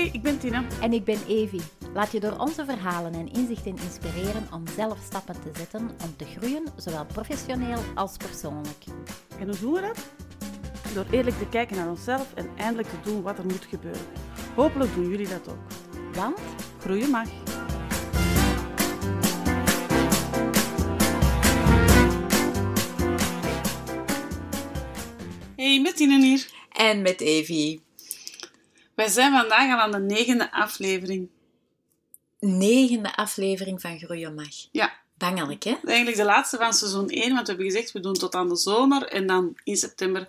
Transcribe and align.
Hey, 0.00 0.10
ik 0.12 0.22
ben 0.22 0.38
Tina. 0.38 0.64
En 0.80 0.92
ik 0.92 1.04
ben 1.04 1.18
Evi. 1.28 1.60
Laat 1.94 2.12
je 2.12 2.20
door 2.20 2.36
onze 2.38 2.64
verhalen 2.64 3.14
en 3.14 3.32
inzichten 3.32 3.76
inspireren 3.76 4.48
om 4.52 4.64
zelf 4.76 4.98
stappen 5.04 5.34
te 5.42 5.50
zetten 5.58 5.80
om 5.80 6.16
te 6.16 6.24
groeien, 6.24 6.64
zowel 6.76 7.06
professioneel 7.06 7.78
als 7.94 8.16
persoonlijk. 8.16 8.84
En 9.38 9.46
hoe 9.46 9.58
doen 9.58 9.72
we 9.72 9.80
dat? 9.80 9.98
Door 10.94 11.06
eerlijk 11.10 11.38
te 11.38 11.48
kijken 11.48 11.76
naar 11.76 11.88
onszelf 11.88 12.34
en 12.34 12.50
eindelijk 12.56 12.88
te 12.88 13.10
doen 13.10 13.22
wat 13.22 13.38
er 13.38 13.44
moet 13.44 13.64
gebeuren. 13.64 14.06
Hopelijk 14.54 14.94
doen 14.94 15.08
jullie 15.08 15.28
dat 15.28 15.48
ook. 15.48 15.66
Want 16.14 16.38
Groeien 16.78 17.10
mag. 17.10 17.28
Hey, 25.56 25.80
met 25.80 25.96
Tina 25.96 26.18
hier. 26.18 26.50
En 26.70 27.02
met 27.02 27.20
Evi. 27.20 27.80
Wij 29.00 29.08
zijn 29.08 29.32
vandaag 29.32 29.72
al 29.72 29.78
aan 29.78 29.90
de 29.90 30.14
negende 30.14 30.52
aflevering. 30.52 31.28
Negende 32.38 33.16
aflevering 33.16 33.80
van 33.80 33.98
Groeien 33.98 34.34
Mag. 34.34 34.54
Ja, 34.72 34.92
Bangelijk, 35.14 35.64
hè? 35.64 35.76
eigenlijk 35.84 36.16
de 36.16 36.24
laatste 36.24 36.56
van 36.56 36.72
seizoen 36.72 37.08
1, 37.08 37.34
want 37.34 37.46
we 37.46 37.52
hebben 37.52 37.70
gezegd 37.70 37.92
we 37.92 38.00
doen 38.00 38.14
tot 38.14 38.34
aan 38.34 38.48
de 38.48 38.56
zomer 38.56 39.02
en 39.02 39.26
dan 39.26 39.56
in 39.64 39.76
september 39.76 40.28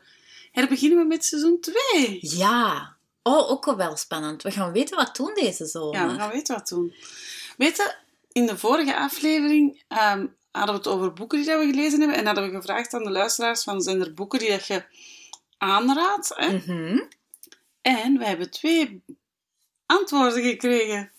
herbeginnen 0.52 0.98
we 0.98 1.06
met 1.06 1.26
seizoen 1.26 1.60
2. 1.60 2.18
Ja. 2.22 2.96
Oh, 3.24 3.52
ook 3.52 3.68
al 3.68 3.76
wel 3.76 3.98
spannend. 3.98 4.44
We 4.44 4.52
gaan 4.52 4.72
weten 4.72 4.98
wat 4.98 5.16
doen 5.16 5.34
deze 5.34 5.66
zomer. 5.66 6.00
Ja, 6.00 6.08
we 6.08 6.20
gaan 6.20 6.32
weten 6.32 6.56
wat 6.56 6.68
doen. 6.68 6.94
Weet 7.58 7.78
je, 7.78 7.96
in 8.32 8.46
de 8.46 8.58
vorige 8.58 8.96
aflevering 8.96 9.84
ehm, 9.88 10.26
hadden 10.52 10.76
we 10.76 10.82
het 10.82 10.88
over 10.88 11.14
boeken 11.14 11.38
die 11.38 11.48
dat 11.48 11.60
we 11.60 11.72
gelezen 11.72 12.00
hebben 12.00 12.18
en 12.18 12.26
hadden 12.26 12.44
we 12.44 12.56
gevraagd 12.56 12.94
aan 12.94 13.04
de 13.04 13.12
luisteraars 13.12 13.64
van 13.64 13.82
zijn 13.82 14.02
er 14.02 14.14
boeken 14.14 14.40
die 14.40 14.50
dat 14.50 14.68
je 14.68 14.84
aanraadt? 15.58 16.32
Hè? 16.36 16.54
Mhm. 16.54 17.00
En 17.82 18.18
we 18.18 18.26
hebben 18.26 18.50
twee 18.52 19.04
antwoorden 19.86 20.44
gekregen. 20.44 21.12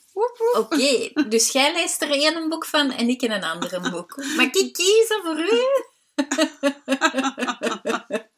Oké, 0.58 1.10
dus 1.28 1.52
jij 1.52 1.72
leest 1.72 2.02
er 2.02 2.10
één 2.10 2.36
een 2.36 2.48
boek 2.48 2.66
van 2.66 2.90
en 2.90 3.08
ik 3.08 3.22
in 3.22 3.30
een 3.30 3.44
ander 3.44 3.90
boek. 3.90 4.16
Mag 4.16 4.50
ik 4.52 4.72
kiezen 4.72 5.20
voor 5.22 5.38
u? 5.38 5.60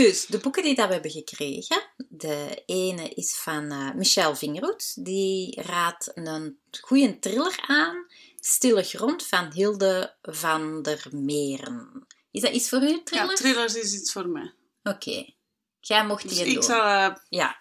dus, 0.00 0.26
de 0.26 0.38
boeken 0.38 0.62
die 0.62 0.74
dat 0.74 0.86
we 0.86 0.92
hebben 0.92 1.10
gekregen. 1.10 1.82
De 2.08 2.62
ene 2.66 3.08
is 3.08 3.36
van 3.36 3.70
eh, 3.70 3.92
Michel 3.94 4.36
Vingeroet. 4.36 5.04
Die 5.04 5.60
raadt 5.62 6.10
een 6.14 6.58
goede 6.80 7.18
thriller 7.18 7.58
aan. 7.66 8.06
Stille 8.40 8.82
Grond 8.82 9.26
van 9.26 9.52
Hilde 9.52 10.14
van 10.22 10.82
der 10.82 11.06
Meren. 11.10 12.06
Is 12.30 12.42
dat 12.42 12.52
iets 12.52 12.68
voor 12.68 12.82
u, 12.82 12.88
een 12.88 12.92
Ja, 12.92 13.02
thriller? 13.04 13.36
thrillers 13.36 13.74
is 13.74 13.94
iets 13.94 14.12
voor 14.12 14.28
mij. 14.28 14.52
Oké. 14.82 15.32
Jij 15.80 16.06
mocht 16.06 16.22
Dus 16.28 16.36
die 16.36 16.46
ik 16.46 16.54
doen. 16.54 16.62
zal, 16.62 16.82
eh, 16.84 17.14
Ja. 17.28 17.58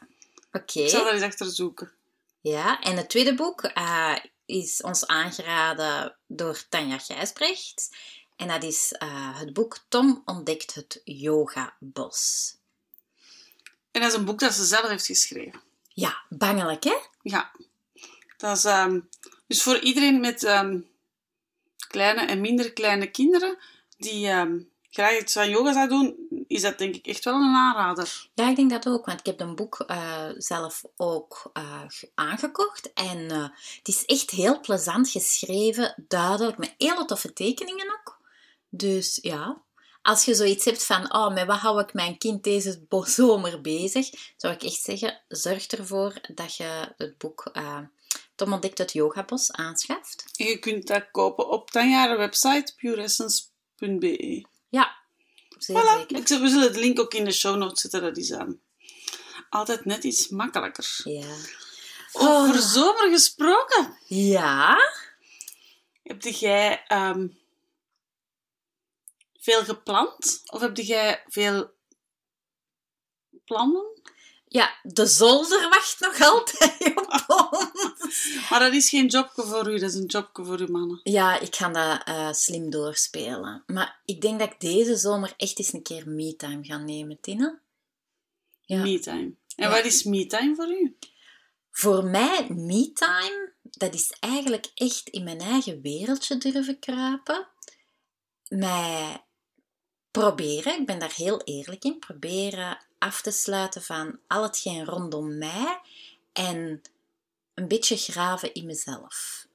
Oké. 0.51 0.79
ik 0.79 0.89
zal 0.89 1.03
daar 1.03 1.13
eens 1.13 1.23
achter 1.23 1.47
zoeken. 1.51 1.91
Ja, 2.41 2.79
en 2.81 2.97
het 2.97 3.09
tweede 3.09 3.35
boek 3.35 3.63
eh, 3.63 4.15
is 4.45 4.81
ons 4.81 5.07
aangeraden 5.07 6.15
door 6.27 6.63
Tanja 6.69 6.97
Gijsbrecht. 6.97 7.95
En 8.35 8.47
dat 8.47 8.63
is 8.63 8.91
eh, 8.91 9.39
het 9.39 9.53
boek 9.53 9.77
Tom 9.87 10.21
ontdekt 10.25 10.73
het 10.75 11.01
yoga-bos. 11.03 12.55
En 13.91 14.01
dat 14.01 14.11
is 14.11 14.17
een 14.17 14.25
boek 14.25 14.39
dat 14.39 14.53
ze 14.53 14.65
zelf 14.65 14.87
heeft 14.87 15.05
geschreven. 15.05 15.61
Ja, 15.93 16.21
bangelijk, 16.29 16.83
hè? 16.83 16.95
Ja. 17.21 17.51
Dat 18.37 18.57
is, 18.57 18.63
ehm, 18.65 18.99
dus 19.47 19.63
voor 19.63 19.79
iedereen 19.79 20.19
met 20.19 20.43
ehm, 20.43 20.79
kleine 21.87 22.21
en 22.21 22.41
minder 22.41 22.73
kleine 22.73 23.11
kinderen 23.11 23.57
die 23.97 24.27
ehm, 24.27 24.59
graag 24.89 25.19
iets 25.19 25.33
van 25.33 25.49
yoga 25.49 25.73
zou 25.73 25.87
doen, 25.89 26.15
is 26.47 26.61
dat 26.61 26.77
denk 26.77 26.95
ik 26.95 27.05
echt 27.07 27.23
wel 27.23 27.33
een 27.33 27.55
aanrader. 27.55 28.27
Ja, 28.33 28.49
ik 28.49 28.55
denk 28.55 28.69
dat 28.69 28.87
ook, 28.87 29.05
want 29.05 29.19
ik 29.19 29.25
heb 29.25 29.39
een 29.39 29.55
boek 29.55 29.79
eh, 29.87 30.29
zelf 30.37 30.83
ook 30.97 31.49
eh, 31.53 31.81
ge- 31.87 32.11
aangekocht. 32.15 32.93
En 32.93 33.31
eh, 33.31 33.43
het 33.77 33.87
is 33.87 34.05
echt 34.05 34.29
heel 34.29 34.59
plezant 34.59 35.09
geschreven, 35.09 36.03
duidelijk, 36.07 36.57
met 36.57 36.73
hele 36.77 37.05
toffe 37.05 37.33
tekeningen 37.33 37.91
ook. 37.99 38.17
Dus 38.69 39.19
ja, 39.21 39.61
als 40.01 40.25
je 40.25 40.35
zoiets 40.35 40.65
hebt 40.65 40.85
van, 40.85 41.13
oh, 41.13 41.33
met 41.33 41.45
wat 41.45 41.57
hou 41.59 41.81
ik 41.81 41.93
mijn 41.93 42.17
kind 42.17 42.43
deze 42.43 42.85
zomer 42.89 43.61
bezig, 43.61 44.09
zou 44.37 44.53
ik 44.53 44.63
echt 44.63 44.81
zeggen, 44.81 45.21
zorg 45.27 45.67
ervoor 45.67 46.13
dat 46.33 46.55
je 46.55 46.93
het 46.97 47.17
boek 47.17 47.51
Tom 48.35 48.53
ontdekt 48.53 48.77
het 48.77 48.93
yogabos 48.93 49.51
aanschaft. 49.51 50.25
En 50.35 50.45
je 50.45 50.57
kunt 50.59 50.87
dat 50.87 51.11
kopen 51.11 51.49
op 51.49 51.71
Tanjare 51.71 52.17
website 52.17 52.73
pureessence.be. 52.75 54.45
Ja, 54.69 54.97
zeer 55.57 55.75
Voilà. 55.81 55.97
zeker. 55.99 56.17
Ik 56.17 56.27
we 56.27 56.49
zullen 56.49 56.73
de 56.73 56.79
link 56.79 56.99
ook 56.99 57.13
in 57.13 57.25
de 57.25 57.31
show 57.31 57.57
notes 57.57 57.81
zetten. 57.81 58.01
Dat 58.01 58.17
is 58.17 58.29
ehm, 58.29 58.51
altijd 59.49 59.85
net 59.85 60.03
iets 60.03 60.27
makkelijker. 60.27 61.01
Ja. 61.03 61.35
Over 62.13 62.55
Oh. 62.55 62.61
zomer 62.61 63.09
gesproken. 63.09 63.97
Ja? 64.07 64.77
Heb 66.03 66.21
jij 66.21 66.83
ehm, 66.87 67.27
veel 69.39 69.63
gepland? 69.63 70.41
Of 70.45 70.61
heb 70.61 70.77
jij 70.77 71.23
veel 71.27 71.73
plannen? 73.45 74.01
Ja, 74.51 74.79
de 74.83 75.05
zolder 75.05 75.69
wacht 75.69 75.99
nog 75.99 76.21
altijd 76.21 76.91
op 76.95 77.23
ons. 77.27 78.39
Maar 78.49 78.59
dat 78.59 78.73
is 78.73 78.89
geen 78.89 79.07
jobje 79.07 79.43
voor 79.43 79.67
u, 79.71 79.79
dat 79.79 79.89
is 79.89 79.95
een 79.95 80.05
jobje 80.05 80.45
voor 80.45 80.59
uw 80.59 80.67
mannen. 80.71 80.99
Ja, 81.03 81.39
ik 81.39 81.55
ga 81.55 81.69
dat 81.69 82.03
eh, 82.03 82.33
slim 82.33 82.69
doorspelen. 82.69 83.63
Maar 83.67 84.01
ik 84.05 84.21
denk 84.21 84.39
dat 84.39 84.51
ik 84.51 84.59
deze 84.59 84.95
zomer 84.95 85.33
echt 85.37 85.59
eens 85.59 85.73
een 85.73 85.81
keer 85.83 86.09
me-time 86.09 86.63
ga 86.63 86.77
nemen, 86.77 87.17
Tina. 87.21 87.59
Ja. 88.61 88.81
Me-time. 88.81 89.33
En 89.55 89.65
Ja. 89.65 89.69
wat 89.69 89.85
is 89.85 90.03
me-time 90.03 90.55
voor 90.55 90.67
u? 90.69 90.97
Voor 91.71 92.03
mij, 92.03 92.47
me-time, 92.49 93.53
dat 93.61 93.93
is 93.93 94.13
eigenlijk 94.19 94.71
echt 94.75 95.09
in 95.09 95.23
mijn 95.23 95.39
eigen 95.39 95.81
wereldje 95.81 96.37
durven 96.37 96.79
kruipen. 96.79 97.47
Mij 98.47 99.23
proberen, 100.11 100.79
ik 100.79 100.85
ben 100.85 100.99
daar 100.99 101.13
heel 101.15 101.41
eerlijk 101.43 101.83
in, 101.83 101.99
proberen 101.99 102.77
af 102.99 103.21
te 103.21 103.31
sluiten 103.31 103.81
van 103.81 104.19
al 104.27 104.43
hetgeen 104.43 104.85
rondom 104.85 105.37
mij 105.37 105.79
en 106.33 106.81
een 107.53 107.67
beetje 107.67 107.97
graven 107.97 108.53
in 108.53 108.65
mezelf. 108.65 109.47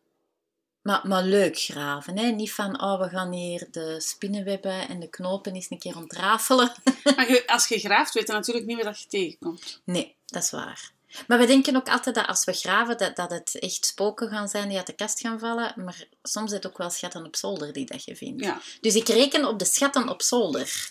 Maar, 0.82 1.00
maar 1.09 1.22
leuk 1.22 1.59
graven, 1.59 2.19
hè? 2.19 2.31
niet 2.31 2.53
van 2.53 2.83
oh, 2.83 3.00
we 3.00 3.09
gaan 3.09 3.33
hier 3.33 3.66
de 3.71 4.00
spinnenwebben 4.00 4.88
en 4.88 5.00
de 5.00 5.09
knopen 5.09 5.54
eens 5.54 5.71
een 5.71 5.78
keer 5.78 5.97
ontrafelen. 5.97 6.72
Maar 7.16 7.43
als 7.47 7.69
je 7.69 7.78
graaft, 7.78 8.15
weet 8.15 8.27
je 8.27 8.33
natuurlijk 8.33 8.66
niet 8.66 8.84
wat 8.84 9.00
je 9.00 9.09
tegenkomt. 9.09 9.81
Nee, 9.84 10.16
dat 10.27 10.43
is 10.43 10.50
waar. 10.50 10.93
Maar 11.27 11.38
we 11.38 11.47
denken 11.47 11.77
ook 11.77 11.88
altijd 11.88 12.15
dat 12.15 12.27
als 12.27 12.44
we 12.44 12.53
graven, 12.53 12.99
dat, 12.99 13.16
dat 13.16 13.31
het 13.31 13.59
echt 13.59 13.87
spoken 13.87 14.28
gaan 14.28 14.49
zijn 14.49 14.69
die 14.69 14.77
uit 14.77 14.87
de 14.87 14.93
kast 14.93 15.21
gaan 15.21 15.38
vallen. 15.38 15.72
Maar 15.77 16.04
soms 16.22 16.50
is 16.50 16.56
het 16.56 16.66
ook 16.66 16.78
wel 16.78 16.91
schatten 16.91 17.27
op 17.27 17.37
zolder 17.37 17.72
die 17.72 17.87
dat 17.87 18.04
je 18.04 18.16
vindt. 18.16 18.44
Ja. 18.44 18.60
Dus 18.81 18.94
ik 18.94 19.09
reken 19.09 19.44
op 19.44 19.59
de 19.59 19.65
schatten 19.65 20.09
op 20.09 20.22
zolder. 20.22 20.91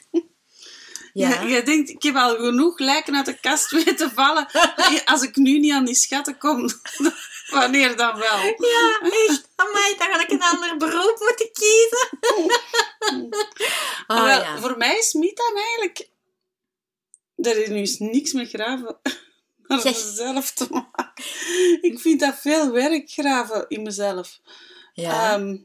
Ja. 1.13 1.29
Ja, 1.29 1.45
Jij 1.47 1.63
denkt, 1.63 1.89
ik 1.89 2.03
heb 2.03 2.15
al 2.15 2.35
genoeg 2.35 2.79
lijken 2.79 3.15
uit 3.15 3.25
de 3.25 3.39
kast 3.39 3.71
weten 3.71 4.11
vallen. 4.11 4.47
Als 5.05 5.21
ik 5.21 5.35
nu 5.35 5.59
niet 5.59 5.73
aan 5.73 5.85
die 5.85 5.95
schatten 5.95 6.37
kom, 6.37 6.69
wanneer 7.49 7.95
dan 7.95 8.17
wel? 8.17 8.37
ja 8.47 8.99
echt. 9.01 9.49
Amai, 9.55 9.95
dan 9.97 10.07
ga 10.07 10.21
ik 10.21 10.29
een 10.31 10.41
ander 10.43 10.77
beroep 10.77 11.19
moeten 11.19 11.49
kiezen. 11.51 12.09
Wel, 14.07 14.27
ja. 14.27 14.57
Voor 14.59 14.77
mij 14.77 14.97
is 14.97 15.13
me-time 15.13 15.59
eigenlijk... 15.59 16.09
Dat 17.35 17.55
is 17.55 17.67
nu 17.67 17.75
eens 17.75 17.99
niks 17.99 18.33
met 18.33 18.49
graven 18.49 18.97
naar 19.67 19.79
Zeg. 19.79 19.93
mezelf 19.93 20.51
te 20.51 20.67
maken. 20.69 21.23
Ik 21.81 21.99
vind 21.99 22.19
dat 22.19 22.35
veel 22.39 22.71
werk, 22.71 23.11
graven 23.11 23.65
in 23.67 23.81
mezelf. 23.81 24.39
ja. 24.93 25.33
Ehm, 25.33 25.57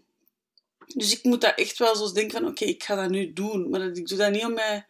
dus 0.94 1.12
ik 1.12 1.24
moet 1.24 1.40
dat 1.40 1.54
echt 1.54 1.78
wel 1.78 1.96
zo 1.96 2.12
denken 2.12 2.38
van, 2.40 2.48
oké, 2.48 2.64
ik 2.64 2.82
ga 2.82 2.94
dat 2.94 3.10
nu 3.10 3.32
doen. 3.32 3.70
Maar 3.70 3.80
ik 3.82 4.08
doe 4.08 4.18
dat 4.18 4.30
niet 4.30 4.44
om 4.44 4.52
mij 4.52 4.86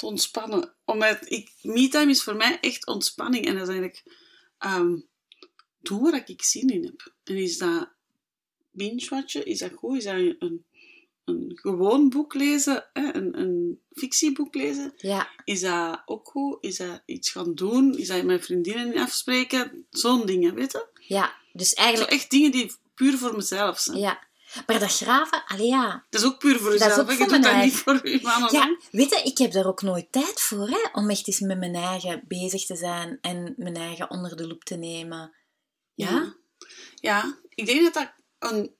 te 0.00 0.06
ontspannen. 0.06 0.74
Om 0.84 0.98
mij, 0.98 1.18
ik, 1.24 1.50
me-time 1.62 2.10
is 2.10 2.22
voor 2.22 2.36
mij 2.36 2.58
echt 2.60 2.86
ontspanning. 2.86 3.46
En 3.46 3.52
dat 3.54 3.62
is 3.62 3.68
eigenlijk 3.68 4.02
ehm 4.58 4.96
doen 5.82 6.00
waar 6.02 6.22
ik 6.26 6.42
zin 6.42 6.68
in 6.68 6.84
heb. 6.84 7.12
En 7.24 7.36
is 7.36 7.58
dat 7.58 7.88
binge-watchen? 8.70 9.46
Is 9.46 9.58
dat 9.58 9.72
goed? 9.72 9.96
Is 9.96 10.04
dat 10.04 10.14
een, 10.14 10.64
een 11.24 11.52
gewoon 11.54 12.08
boek 12.08 12.34
lezen? 12.34 12.86
Hè? 12.92 13.14
Een, 13.14 13.38
een 13.40 13.80
fictieboek 13.92 14.54
lezen? 14.54 14.92
ja, 14.96 15.28
Is 15.44 15.60
dat 15.60 16.02
ook 16.06 16.28
goed? 16.28 16.56
Is 16.60 16.76
dat 16.76 17.02
iets 17.06 17.30
gaan 17.30 17.54
doen? 17.54 17.98
Is 17.98 18.08
dat 18.08 18.24
met 18.24 18.44
vriendinnen 18.44 18.96
afspreken? 18.96 19.86
Zo'n 19.90 20.26
dingen, 20.26 20.54
weet 20.54 20.72
je? 20.72 20.86
ja. 21.06 21.38
Dus 21.52 21.70
Zo 21.70 21.80
eigenlijk, 21.82 22.10
echt 22.12 22.30
dingen 22.30 22.50
die 22.50 22.72
puur 22.94 23.18
voor 23.18 23.36
mezelf 23.36 23.78
zijn. 23.78 23.98
ja. 23.98 24.28
Maar 24.66 24.78
dat 24.80 24.96
graven, 24.96 25.44
allee 25.46 25.66
ja. 25.66 26.06
Dat 26.10 26.20
is 26.20 26.26
ook 26.26 26.38
puur 26.38 26.58
voor 26.58 26.70
Dat 26.70 26.80
is 26.80 26.86
jezelf. 26.86 27.00
ook. 27.00 27.10
Je 27.10 27.16
voor 27.16 27.28
doet 27.28 27.42
dat 27.42 27.56
niet 27.56 27.74
voor 27.74 28.08
je 28.08 28.18
mannen. 28.22 28.52
Ja, 28.52 28.76
weet 28.90 29.10
je, 29.10 29.22
ik 29.24 29.38
heb 29.38 29.52
daar 29.52 29.66
ook 29.66 29.82
nooit 29.82 30.12
tijd 30.12 30.40
voor, 30.40 30.68
hè, 30.68 30.88
om 30.92 31.10
echt 31.10 31.26
eens 31.26 31.40
met 31.40 31.58
mijn 31.58 31.74
eigen 31.74 32.24
bezig 32.28 32.66
te 32.66 32.76
zijn 32.76 33.18
en 33.20 33.54
mijn 33.56 33.76
eigen 33.76 34.10
onder 34.10 34.36
de 34.36 34.46
loep 34.46 34.64
te 34.64 34.76
nemen. 34.76 35.34
Ja? 35.94 36.10
Ja. 36.10 36.34
Ja, 36.94 37.38
ik 37.48 37.66
denk 37.66 37.82
dat 37.82 37.94
dat 37.94 38.12
een... 38.52 38.74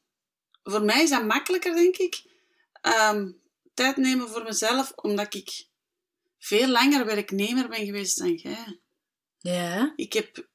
Voor 0.63 0.83
mij 0.83 1.03
is 1.03 1.11
dat 1.11 1.25
makkelijker, 1.25 1.75
denk 1.75 1.97
ik. 1.97 2.23
ehm, 2.81 3.31
tijd 3.75 3.97
nemen 3.97 4.29
voor 4.29 4.43
mezelf, 4.43 4.93
omdat 4.95 5.35
ik 5.35 5.67
veel 6.39 6.69
langer 6.69 7.05
werknemer 7.07 7.69
ben 7.69 7.85
geweest 7.85 8.19
dan 8.19 8.35
jij. 8.35 8.81
Ja. 9.39 9.93
Ik 9.97 10.13
heb 10.13 10.49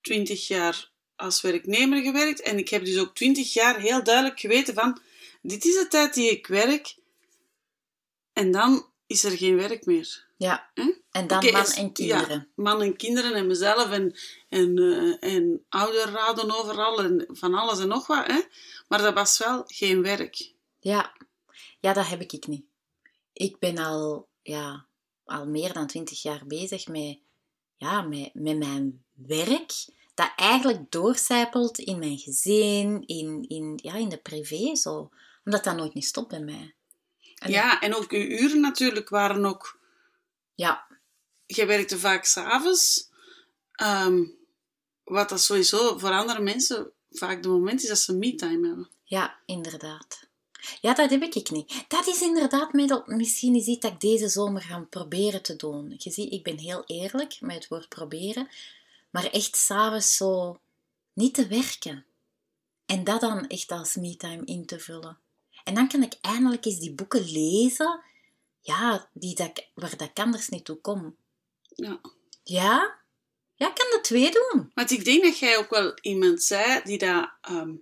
twintig 0.00 0.46
jaar 0.48 0.92
als 1.16 1.40
werknemer 1.40 2.02
gewerkt. 2.02 2.40
En 2.40 2.58
ik 2.58 2.68
heb 2.68 2.84
dus 2.84 2.98
ook 2.98 3.14
twintig 3.14 3.52
jaar 3.52 3.80
heel 3.80 4.04
duidelijk 4.04 4.40
geweten 4.40 4.74
van... 4.74 5.00
Dit 5.42 5.64
is 5.64 5.74
de 5.74 5.88
tijd 5.88 6.14
die 6.14 6.30
ik 6.30 6.46
werk. 6.46 6.96
En 8.32 8.52
dan 8.52 8.86
is 9.06 9.24
er 9.24 9.36
geen 9.36 9.56
werk 9.56 9.86
meer. 9.86 10.26
Ja. 10.36 10.70
En 11.10 11.26
dan 11.26 11.52
man 11.52 11.66
en 11.66 11.92
kinderen. 11.92 12.36
Ja, 12.36 12.46
man 12.54 12.82
en 12.82 12.96
kinderen 12.96 13.34
en 13.34 13.46
mezelf 13.46 13.90
en, 13.90 14.14
en, 14.48 14.78
eh, 14.78 15.32
en 15.34 15.64
ouderraden 15.68 16.58
overal 16.58 17.02
en 17.02 17.26
van 17.28 17.54
alles 17.54 17.78
en 17.78 17.88
nog 17.88 18.06
wat. 18.06 18.26
Hè? 18.26 18.40
Maar 18.88 19.02
dat 19.02 19.14
was 19.14 19.38
wel 19.38 19.62
geen 19.66 20.02
werk. 20.02 20.52
Ja. 20.80 21.12
ja, 21.80 21.92
dat 21.92 22.08
heb 22.08 22.20
ik 22.20 22.46
niet. 22.46 22.64
Ik 23.32 23.58
ben 23.58 23.78
al, 23.78 24.28
ja, 24.42 24.86
al 25.24 25.46
meer 25.46 25.72
dan 25.72 25.86
twintig 25.86 26.22
jaar 26.22 26.46
bezig 26.46 26.86
met, 26.86 27.18
ja, 27.76 28.02
met, 28.02 28.34
met 28.34 28.58
mijn 28.58 29.04
werk. 29.12 29.72
Dat 30.16 30.32
eigenlijk 30.36 30.90
doorcijpelt 30.90 31.78
in 31.78 31.98
mijn 31.98 32.18
gezin, 32.18 33.02
in, 33.06 33.44
in, 33.48 33.78
ja, 33.82 33.94
in 33.94 34.08
de 34.08 34.16
privé. 34.18 34.74
Zo. 34.76 35.10
Omdat 35.44 35.64
dat 35.64 35.76
nooit 35.76 35.94
niet 35.94 36.04
stopt 36.04 36.28
bij 36.28 36.40
mij. 36.40 36.74
En- 37.34 37.50
Ja, 37.50 37.80
en 37.80 37.94
ook 37.94 38.10
uw 38.12 38.20
uren 38.26 38.60
natuurlijk 38.60 39.08
waren 39.08 39.44
ook... 39.44 39.80
Ja, 40.54 40.86
Je 41.46 41.66
werkte 41.66 41.98
vaak 41.98 42.24
s'avonds. 42.24 43.08
Ehm 43.72 44.24
wat 45.04 45.28
dat 45.28 45.40
sowieso 45.40 45.98
voor 45.98 46.10
andere 46.10 46.40
mensen 46.40 46.90
vaak 47.10 47.42
de 47.42 47.48
moment 47.48 47.82
is 47.82 47.88
dat 47.88 47.98
ze 47.98 48.12
me-time 48.16 48.66
hebben. 48.66 48.88
ja, 49.04 49.38
inderdaad. 49.44 50.28
Ja, 50.80 50.94
dat 50.94 51.10
heb 51.10 51.22
ik 51.22 51.50
niet. 51.50 51.84
Dat 51.88 52.06
is 52.06 52.20
inderdaad 52.22 52.72
middel, 52.72 53.02
misschien 53.06 53.54
is 53.54 53.66
iets 53.66 53.80
dat 53.80 53.92
ik 53.92 54.00
deze 54.00 54.28
zomer 54.28 54.62
ga 54.62 54.86
proberen 54.90 55.42
te 55.42 55.56
doen. 55.56 55.94
Je 55.98 56.10
ziet, 56.10 56.32
ik 56.32 56.42
ben 56.42 56.58
heel 56.58 56.84
eerlijk 56.86 57.36
met 57.40 57.54
het 57.54 57.68
woord 57.68 57.88
proberen. 57.88 58.48
Maar 59.16 59.30
echt 59.30 59.56
s'avonds 59.56 60.16
zo 60.16 60.60
niet 61.12 61.34
te 61.34 61.46
werken. 61.46 62.06
En 62.86 63.04
dat 63.04 63.20
dan 63.20 63.46
echt 63.46 63.70
als 63.70 63.94
me-time 63.94 64.44
in 64.44 64.66
te 64.66 64.80
vullen. 64.80 65.18
En 65.64 65.74
dan 65.74 65.88
kan 65.88 66.02
ik 66.02 66.18
eindelijk 66.20 66.64
eens 66.64 66.78
die 66.78 66.94
boeken 66.94 67.30
lezen, 67.30 68.00
ja, 68.60 69.10
die 69.12 69.34
dat 69.34 69.66
waar 69.74 69.96
dat 69.96 70.08
ik 70.08 70.18
anders 70.18 70.48
niet 70.48 70.64
toe 70.64 70.80
kom. 70.80 71.16
Ja. 71.74 72.00
Ja? 72.42 72.98
Ja, 73.54 73.68
ik 73.68 73.74
kan 73.74 73.90
de 73.90 73.98
twee 74.02 74.30
doen. 74.30 74.70
Want 74.74 74.90
ik 74.90 75.04
denk 75.04 75.22
dat 75.22 75.38
jij 75.38 75.58
ook 75.58 75.70
wel 75.70 75.98
iemand 76.00 76.42
zei 76.42 76.80
die 76.84 76.98
dat... 76.98 77.30
ehm, 77.40 77.74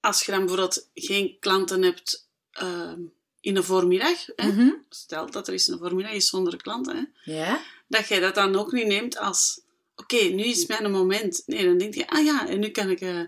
als 0.00 0.22
je 0.22 0.32
dan 0.32 0.40
bijvoorbeeld 0.40 0.90
geen 0.94 1.36
klanten 1.40 1.82
hebt 1.82 2.28
ehm, 2.50 3.00
in 3.40 3.56
een 3.56 3.64
voormiddag... 3.64 4.26
Hè? 4.36 4.48
Mhm. 4.48 4.70
Stel 4.88 5.30
dat 5.30 5.46
er 5.46 5.52
eens 5.52 5.68
een 5.68 5.78
voormiddag 5.78 6.12
is 6.12 6.28
zonder 6.28 6.56
klanten... 6.56 6.96
Hè? 6.96 7.32
Ja? 7.32 7.62
dat 7.92 8.08
jij 8.08 8.20
dat 8.20 8.34
dan 8.34 8.56
ook 8.56 8.72
niet 8.72 8.86
neemt 8.86 9.18
als... 9.18 9.60
Oké, 10.02 10.22
nu 10.22 10.42
is 10.42 10.66
mijn 10.66 10.90
moment. 10.90 11.42
Nee, 11.46 11.64
dan 11.64 11.78
denk 11.78 11.94
je, 11.94 12.08
ah 12.08 12.24
ja, 12.24 12.48
en 12.48 12.60
nu 12.60 12.68
kan 12.68 12.90
ik 12.90 13.00
eh 13.00 13.20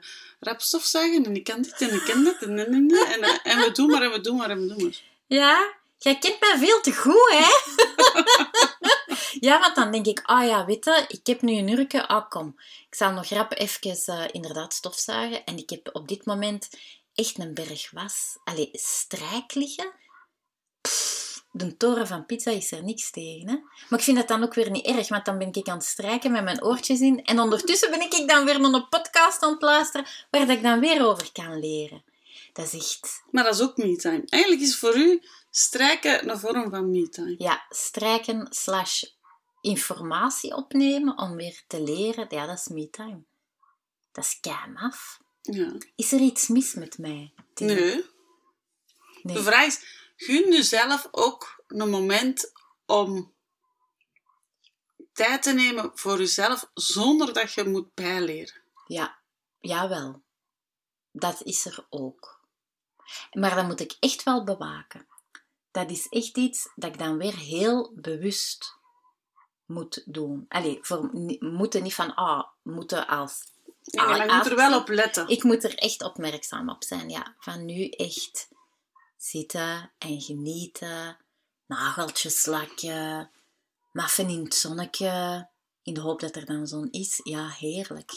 rap 0.45 0.61
stofzuigen 0.61 1.25
en 1.25 1.37
ik 1.37 1.45
kan 1.45 1.63
dit 1.63 1.81
en 1.81 1.95
ik 1.95 2.05
kan 2.05 2.25
dat 2.25 2.43
en, 2.43 2.59
en, 2.59 2.73
en, 2.73 3.41
en, 3.43 3.59
we 3.59 3.71
doen 3.73 3.91
maar 3.91 4.03
en 4.03 4.11
we 4.11 4.21
doen 4.21 4.37
maar 4.37 4.51
en 4.51 4.61
we 4.61 4.67
doen 4.67 4.83
maar. 4.83 5.01
Ja, 5.27 5.75
jij 5.99 6.19
kent 6.19 6.41
mij 6.41 6.59
veel 6.59 6.81
te 6.81 6.93
goed, 6.93 7.31
hè? 7.31 7.53
ja, 9.49 9.61
want 9.61 9.75
dan 9.75 9.93
denk 9.93 10.07
ik, 10.07 10.21
ah 10.23 10.47
ja, 10.47 10.65
weet 10.65 10.85
je, 10.85 11.05
ik 11.09 11.27
heb 11.27 11.43
nu 11.43 11.53
een 11.53 11.79
urke, 11.79 12.09
ah 12.09 12.29
kom, 12.29 12.55
ik 12.89 12.95
zal 12.95 13.13
nog 13.13 13.29
rap 13.29 13.53
even 13.53 13.97
eh, 14.07 14.25
inderdaad 14.33 14.75
stofzuigen. 14.75 15.45
En 15.45 15.57
ik 15.59 15.71
heb 15.71 15.91
op 15.93 16.09
dit 16.09 16.25
moment 16.25 16.69
echt 17.15 17.39
een 17.39 17.55
berg 17.55 17.91
was, 17.91 18.37
allee, 18.45 18.69
strijk 18.73 19.55
liggen. 19.55 19.93
De 21.57 21.77
toren 21.77 22.07
van 22.07 22.27
pizza 22.27 22.51
is 22.51 22.73
er 22.73 22.85
niks 22.85 23.11
tegen, 23.11 23.49
hè? 23.49 23.55
Maar 23.89 23.99
ik 23.99 24.05
vind 24.05 24.17
dat 24.17 24.29
dan 24.29 24.43
ook 24.43 24.55
weer 24.55 24.71
niet 24.71 24.87
erg, 24.87 25.09
want 25.09 25.25
dan 25.25 25.39
ben 25.39 25.53
ik 25.53 25.69
aan 25.69 25.77
het 25.77 25.87
strijken 25.87 26.33
met 26.33 26.45
mijn 26.45 26.65
oortjes 26.65 27.01
in. 27.01 27.25
En 27.25 27.41
ondertussen 27.41 27.91
ben 27.91 28.01
ik 28.01 28.29
dan 28.29 28.45
weer 28.45 28.61
naar 28.61 28.73
een 28.73 28.89
podcast 28.89 29.43
aan 29.43 29.53
het 29.53 29.63
luisteren, 29.63 30.07
waar 30.31 30.47
dat 30.47 30.57
ik 30.57 30.63
dan 30.63 30.81
weer 30.81 31.07
over 31.07 31.33
kan 31.33 31.61
leren. 31.61 32.05
Dat 32.53 32.73
is 32.73 32.75
echt... 32.75 33.23
Maar 33.31 33.45
dat 33.45 33.55
is 33.55 33.61
ook 33.61 33.77
me-time. 33.77 34.23
Eigenlijk 34.27 34.63
is 34.63 34.77
voor 34.77 34.97
u 34.97 35.23
strijken 35.51 36.31
een 36.31 36.39
vorm 36.39 36.71
van 36.71 36.91
me-time. 36.91 37.35
Ja, 37.39 37.67
strijken 37.69 38.47
slash 38.51 39.03
informatie 39.61 40.57
opnemen 40.57 41.19
om 41.19 41.37
weer 41.37 41.63
te 41.67 41.83
leren, 41.83 42.27
ja, 42.29 42.47
dat 42.47 42.59
is 42.59 42.69
me-time. 42.69 43.23
Dat 44.13 44.25
is 44.25 44.53
af. 44.75 45.21
Ja. 45.43 45.73
Is 45.97 46.13
er 46.13 46.21
iets 46.21 46.49
mis 46.49 46.75
met 46.75 46.99
mij? 46.99 47.33
Nee. 47.55 48.05
Nee. 49.23 49.37
De 49.37 49.43
vraag 49.43 49.67
is, 49.67 50.04
gun 50.17 50.53
jezelf 50.53 51.09
ook 51.11 51.65
een 51.67 51.91
moment 51.91 52.53
om 52.87 53.35
tijd 55.13 55.43
te 55.43 55.53
nemen 55.53 55.91
voor 55.95 56.19
jezelf 56.19 56.71
zonder 56.75 57.33
dat 57.33 57.53
je 57.53 57.65
moet 57.65 57.95
bijleren. 57.95 58.63
Ja, 58.87 59.19
jawel. 59.61 60.23
Dat 61.11 61.43
is 61.43 61.65
er 61.67 61.87
ook. 61.91 62.41
Maar 63.33 63.55
dat 63.55 63.67
moet 63.67 63.81
ik 63.81 63.97
echt 64.01 64.23
wel 64.23 64.45
bewaken. 64.45 65.07
Dat 65.71 65.91
is 65.91 66.09
echt 66.09 66.37
iets 66.37 66.69
dat 66.75 66.91
ik 66.91 66.99
dan 66.99 67.19
weer 67.19 67.37
heel 67.37 67.93
bewust 67.95 68.75
moet 69.67 70.03
doen. 70.05 70.45
Allee, 70.49 70.79
voor, 70.83 71.11
moeten 71.41 71.83
niet 71.83 71.95
van, 71.95 72.15
ah, 72.15 72.45
moeten 72.63 73.07
als... 73.07 73.53
Nee, 73.85 74.07
maar 74.07 74.27
je 74.27 74.33
moet 74.33 74.47
er 74.47 74.57
wel 74.57 74.81
op 74.81 74.89
letten. 74.89 75.29
Ik 75.29 75.43
moet 75.43 75.65
er 75.65 75.75
echt 75.75 76.03
opmerkzaam 76.03 76.69
op 76.69 76.85
zijn, 76.85 77.09
ja. 77.09 77.35
Van 77.39 77.65
nu 77.65 77.89
echt 77.89 78.49
zitten 79.25 79.93
en 79.99 80.21
genieten, 80.21 81.17
nageltjes 81.67 82.47
lakken, 82.47 83.31
maffen 83.93 84.29
in 84.29 84.45
het 84.45 84.55
zonnetje, 84.55 85.49
in 85.83 85.95
de 85.95 86.01
hoop 86.01 86.21
dat 86.21 86.37
er 86.37 86.45
dan 86.45 86.67
zon 86.67 86.89
is. 86.91 87.21
Ja, 87.23 87.49
heerlijk. 87.49 88.13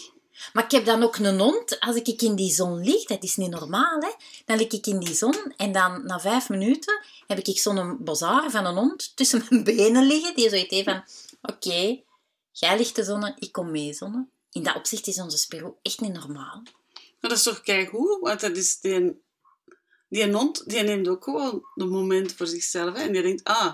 Maar 0.54 0.64
ik 0.64 0.72
heb 0.72 0.86
dan 0.86 1.04
ook 1.04 1.18
een 1.18 1.40
hond, 1.40 1.80
als 1.80 1.96
ik 1.96 2.22
in 2.22 2.36
die 2.36 2.54
zon 2.54 2.84
lig, 2.84 3.04
dat 3.04 3.24
is 3.24 3.36
niet 3.36 3.50
normaal, 3.50 4.00
hè. 4.00 4.12
Dan 4.46 4.58
lig 4.58 4.68
ik 4.68 4.88
in 4.88 5.00
die 5.00 5.14
zon 5.16 5.54
en 5.58 5.72
dan 5.72 6.06
na 6.06 6.20
vijf 6.20 6.50
minuten 6.50 7.06
heb 7.28 7.40
ik 7.40 7.60
zo'n 7.60 7.98
bazaar 8.04 8.52
van 8.52 8.66
een 8.66 8.76
hond 8.76 9.16
tussen 9.16 9.46
mijn 9.50 9.64
benen 9.64 10.06
liggen, 10.06 10.36
die 10.36 10.50
zoiets 10.50 10.76
heeft 10.76 10.90
van, 10.90 11.04
oké, 11.42 12.02
jij 12.52 12.78
ligt 12.78 12.94
te 12.94 13.04
zonnen, 13.04 13.36
ik 13.40 13.52
kom 13.52 13.72
mee 13.72 13.94
zonnen. 13.94 14.32
In 14.52 14.64
dat 14.64 14.76
opzicht 14.76 15.08
is 15.08 15.20
onze 15.20 15.38
Spiro 15.38 15.78
echt 15.82 16.00
niet 16.00 16.14
normaal. 16.14 16.62
Maar 16.94 17.30
dat 17.30 17.38
is 17.38 17.44
toch 17.44 17.62
keigoed, 17.62 18.20
want 18.22 18.40
dat 18.40 18.58
is 18.58 18.80
die, 18.80 19.22
die 20.10 20.32
hond, 20.34 20.70
die 20.70 20.82
neemt 20.82 21.08
ook 21.08 21.24
gewoon 21.24 21.66
de 21.76 21.86
moment 21.86 22.34
voor 22.38 22.48
zichzelf. 22.48 22.94
Hè? 22.96 23.02
En 23.02 23.12
die 23.12 23.22
denkt, 23.22 23.44
ah, 23.44 23.74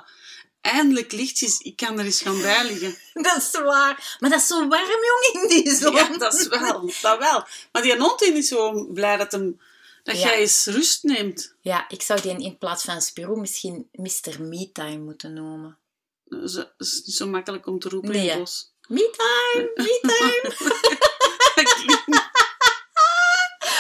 eindelijk 0.62 1.12
lichtjes, 1.12 1.59
ik 1.59 1.75
kan 1.75 2.00
er 2.00 2.06
eens 2.06 2.21
gaan 2.21 2.41
bij 2.41 2.65
liggen. 2.65 2.97
Dat 3.23 3.37
is 3.37 3.52
waar. 3.52 4.18
Maar 4.19 4.30
dat 4.30 4.40
is 4.40 4.47
zo 4.47 4.68
warm, 4.68 4.87
jong, 4.90 5.44
in 5.44 5.47
die 5.63 5.75
zon. 5.75 5.95
Ja, 5.95 6.18
dat 6.18 6.33
is 6.33 6.47
wel, 6.47 6.92
dat 7.02 7.18
wel. 7.19 7.45
Maar 7.71 7.81
die 7.81 7.97
hond 7.97 8.21
is 8.21 8.47
zo 8.47 8.85
blij 8.85 9.18
dat, 9.18 9.31
hem, 9.31 9.61
dat 10.04 10.16
Ja. 10.16 10.21
jij 10.21 10.40
eens 10.40 10.66
rust 10.66 11.04
neemt. 11.04 11.56
Ja, 11.61 11.90
ik 11.90 12.02
zou 12.02 12.21
die 12.21 12.44
in 12.44 12.57
plaats 12.57 12.83
van 12.83 13.02
Spiro 13.02 13.35
misschien 13.35 13.90
Mr. 13.92 14.42
Me-time 14.42 14.97
moeten 15.04 15.33
noemen. 15.33 15.78
Dat 16.25 16.44
is, 16.44 16.54
dat 16.54 16.73
is 16.78 17.02
niet 17.06 17.16
zo 17.16 17.28
makkelijk 17.28 17.68
om 17.68 17.80
te 17.80 17.90
roepen 17.90 18.11
Nee, 18.11 18.21
in 18.23 18.30
het 18.30 18.37
bos. 18.40 18.71
Me-time, 18.87 19.71
me-time. 19.83 20.42
Dat 21.56 21.73
klinkt, 21.73 22.07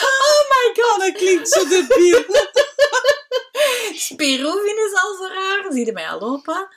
oh 0.01 0.41
my 0.49 0.73
god. 0.83 0.92
Dat 1.05 1.15
klinkt 1.15 1.49
zo 1.49 1.67
debiel. 1.67 2.23
Spiro 3.95 4.51
vinden 4.51 4.89
ze 4.89 4.99
al 5.01 5.15
zo 5.15 5.33
raar. 5.33 5.65
Zie 5.71 5.85
je 5.85 5.91
mij 5.91 6.09
al 6.09 6.19
lopen? 6.19 6.67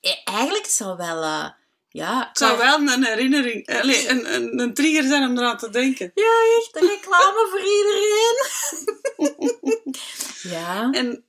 Eh, 0.00 0.12
eigenlijk 0.24 0.66
zou 0.66 0.96
wel... 0.96 1.22
eh, 1.22 1.48
ja, 1.88 2.26
Het 2.28 2.38
zou 2.38 2.56
maar- 2.58 2.66
wel 2.86 2.94
een 2.94 3.04
herinnering, 3.04 3.68
allee, 3.80 4.08
een, 4.08 4.34
een, 4.34 4.60
een 4.60 4.74
trigger 4.74 5.02
zijn 5.04 5.28
om 5.30 5.38
eraan 5.38 5.58
te 5.58 5.70
denken. 5.70 6.10
Ja, 6.14 6.42
echt 6.60 6.76
een 6.76 6.88
reclame 6.88 7.46
voor 7.50 7.60
iedereen. 7.60 8.36
ja. 10.58 10.90
En, 10.90 11.24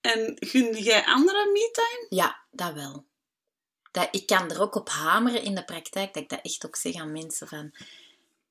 en 0.00 0.36
gunde 0.40 0.82
jij 0.82 1.04
anderen 1.04 1.52
me-time? 1.52 2.06
Ja, 2.08 2.38
dat 2.50 2.72
wel. 2.72 3.04
Dat, 3.90 4.08
ik 4.10 4.26
kan 4.26 4.50
er 4.50 4.60
ook 4.60 4.74
op 4.74 4.88
hameren 4.88 5.42
in 5.42 5.54
de 5.54 5.64
praktijk, 5.64 6.14
dat 6.14 6.22
ik 6.22 6.28
dat 6.28 6.38
echt 6.42 6.66
ook 6.66 6.76
zeg 6.76 6.94
aan 6.94 7.12
mensen 7.12 7.48
van... 7.48 7.72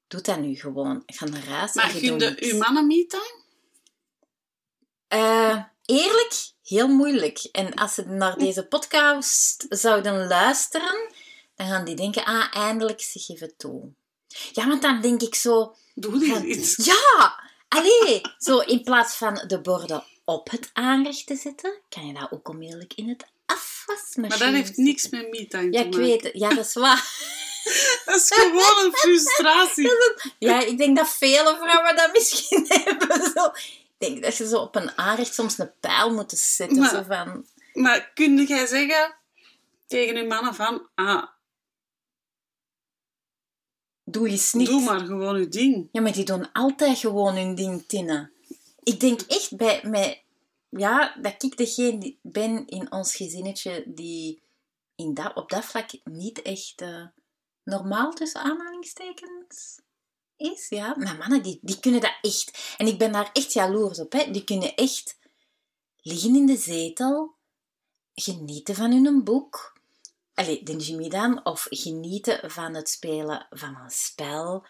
Doe 0.09 0.21
dat 0.21 0.39
nu 0.39 0.55
gewoon. 0.55 1.03
Ga 1.05 1.25
naar 1.25 1.45
huis 1.45 1.73
Maar 1.73 1.93
je 1.93 1.99
gunde 1.99 2.35
uw 2.39 2.57
mannen 2.57 2.87
me-time? 2.87 3.37
Eh, 5.07 5.63
eerlijk, 5.85 6.33
heel 6.63 6.87
moeilijk. 6.87 7.37
En 7.51 7.73
als 7.73 7.93
ze 7.93 8.05
naar 8.05 8.37
deze 8.37 8.65
podcast 8.65 9.65
zouden 9.69 10.27
luisteren, 10.27 11.11
dan 11.55 11.67
gaan 11.67 11.85
die 11.85 11.95
denken, 11.95 12.25
ah, 12.25 12.55
eindelijk 12.55 13.01
zeg 13.01 13.27
je 13.27 13.35
het 13.39 13.59
toe. 13.59 13.89
Ja, 14.51 14.67
want 14.67 14.81
dan 14.81 15.01
denk 15.01 15.21
ik 15.21 15.35
zo... 15.35 15.75
Doe 15.95 16.19
die 16.19 16.33
van, 16.33 16.45
iets. 16.45 16.75
ja, 16.85 17.39
allee, 17.67 18.21
zo 18.37 18.59
in 18.59 18.83
plaats 18.83 19.15
van 19.15 19.43
de 19.47 19.61
borden 19.61 20.03
op 20.25 20.49
het 20.49 20.69
aanrecht 20.73 21.25
te 21.25 21.35
zetten, 21.35 21.79
kan 21.89 22.07
je 22.07 22.13
dat 22.13 22.31
ook 22.31 22.49
onmiddellijk 22.49 22.93
in 22.93 23.09
het 23.09 23.25
afwasmachine 23.45 24.27
Maar 24.27 24.37
dat 24.37 24.63
heeft 24.63 24.77
niks 24.77 25.09
met 25.09 25.29
me-time 25.29 25.71
Ja, 25.71 25.71
te 25.71 25.77
ik 25.77 25.83
maken. 25.85 25.99
weet 25.99 26.23
het. 26.23 26.33
Ja, 26.33 26.49
dat 26.49 26.65
is 26.65 26.73
waar. 26.73 27.13
Dat 28.05 28.15
is 28.15 28.27
gewoon 28.33 28.85
een 28.85 28.91
frustratie. 28.95 29.89
Ja, 30.39 30.59
ik 30.61 30.77
denk 30.77 30.97
dat 30.97 31.09
vele 31.09 31.57
vrouwen 31.61 31.95
dat 31.95 32.11
misschien 32.13 32.65
hebben. 32.83 33.31
Zo. 33.35 33.45
Ik 33.45 34.07
denk 34.07 34.23
dat 34.23 34.37
je 34.37 34.47
zo 34.47 34.57
op 34.59 34.75
een 34.75 34.97
aanrecht 34.97 35.33
soms 35.33 35.57
een 35.57 35.71
pijl 35.79 36.13
moet 36.13 36.31
zetten. 36.31 36.79
Maar- 36.79 36.89
Zo 36.89 37.03
van, 37.07 37.45
Maar 37.73 38.11
kun 38.13 38.43
jij 38.45 38.65
zeggen 38.65 39.15
tegen 39.87 40.15
uw 40.15 40.25
mannen 40.27 40.55
van... 40.55 40.87
Ah, 40.95 41.23
Doe 44.03 44.27
eens 44.29 44.53
niks. 44.53 44.69
Doe 44.69 44.81
maar 44.81 44.99
gewoon 44.99 45.39
je 45.39 45.47
ding. 45.47 45.89
Ja, 45.91 46.01
maar 46.01 46.11
die 46.11 46.25
doen 46.25 46.51
altijd 46.51 46.97
gewoon 46.97 47.35
hun 47.35 47.55
ding, 47.55 47.83
Tine. 47.87 48.31
Ik 48.83 48.99
denk 48.99 49.21
echt 49.21 49.55
bij 49.57 49.81
mij, 49.83 50.23
ja, 50.69 51.15
dat 51.21 51.43
ik 51.43 51.57
degene 51.57 52.15
ben 52.21 52.67
in 52.67 52.91
ons 52.91 53.15
gezinnetje 53.15 53.83
die 53.85 54.41
in 54.95 55.13
dat, 55.13 55.35
op 55.35 55.49
dat 55.49 55.65
vlak 55.65 55.89
niet 56.03 56.41
echt 56.41 56.73
eh, 56.81 57.05
normaal 57.69 58.13
tussen 58.13 58.41
aanhalingstekens 58.41 59.79
is. 60.37 60.69
Ja, 60.69 60.95
maar 60.97 61.17
mannen, 61.17 61.43
die, 61.43 61.59
die 61.61 61.79
kunnen 61.79 62.01
dat 62.01 62.17
echt. 62.21 62.75
En 62.77 62.87
ik 62.87 62.97
ben 62.97 63.11
daar 63.11 63.29
echt 63.33 63.53
jaloers 63.53 63.99
op. 63.99 64.11
Hè. 64.11 64.31
Die 64.31 64.43
kunnen 64.43 64.75
echt 64.75 65.19
liggen 66.01 66.35
in 66.35 66.45
de 66.45 66.57
zetel, 66.57 67.35
genieten 68.13 68.75
van 68.75 68.91
hun 68.91 69.23
boek. 69.23 69.77
Allee, 70.33 70.63
de 70.63 70.75
Jimmy. 70.75 71.39
Of 71.43 71.67
genieten 71.69 72.51
van 72.51 72.73
het 72.73 72.89
spelen 72.89 73.47
van 73.49 73.75
een 73.75 73.89
spel. 73.89 74.65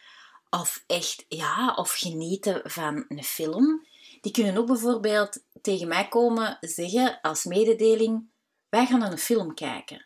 Of 0.50 0.84
echt, 0.88 1.25
ja, 1.27 1.74
of 1.75 1.91
genieten 1.91 2.62
van 2.63 3.06
een 3.08 3.24
film. 3.24 3.88
Die 4.22 4.32
kunnen 4.32 4.58
ook 4.58 4.68
bijvoorbeeld 4.68 5.44
tegen 5.62 5.88
mij 5.88 6.08
komen 6.08 6.58
zeggen 6.62 7.22
als 7.22 7.44
mededeling: 7.44 8.29
wij 8.70 8.86
gaan 8.86 9.00
naar 9.00 9.12
een 9.12 9.18
film 9.18 9.53
kijken. 9.53 10.06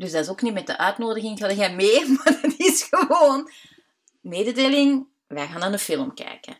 Dus 0.00 0.12
dat 0.12 0.24
is 0.24 0.28
ook 0.30 0.42
niet 0.42 0.52
met 0.52 0.66
de 0.66 0.78
uitnodiging, 0.78 1.38
ga 1.38 1.52
jij 1.52 1.74
mee? 1.74 2.08
Maar 2.16 2.40
dat 2.42 2.54
is 2.56 2.82
gewoon 2.82 3.50
mededeling: 4.20 5.06
wij 5.26 5.46
gaan 5.46 5.60
naar 5.60 5.72
een 5.72 5.78
film 5.78 6.14
kijken. 6.14 6.58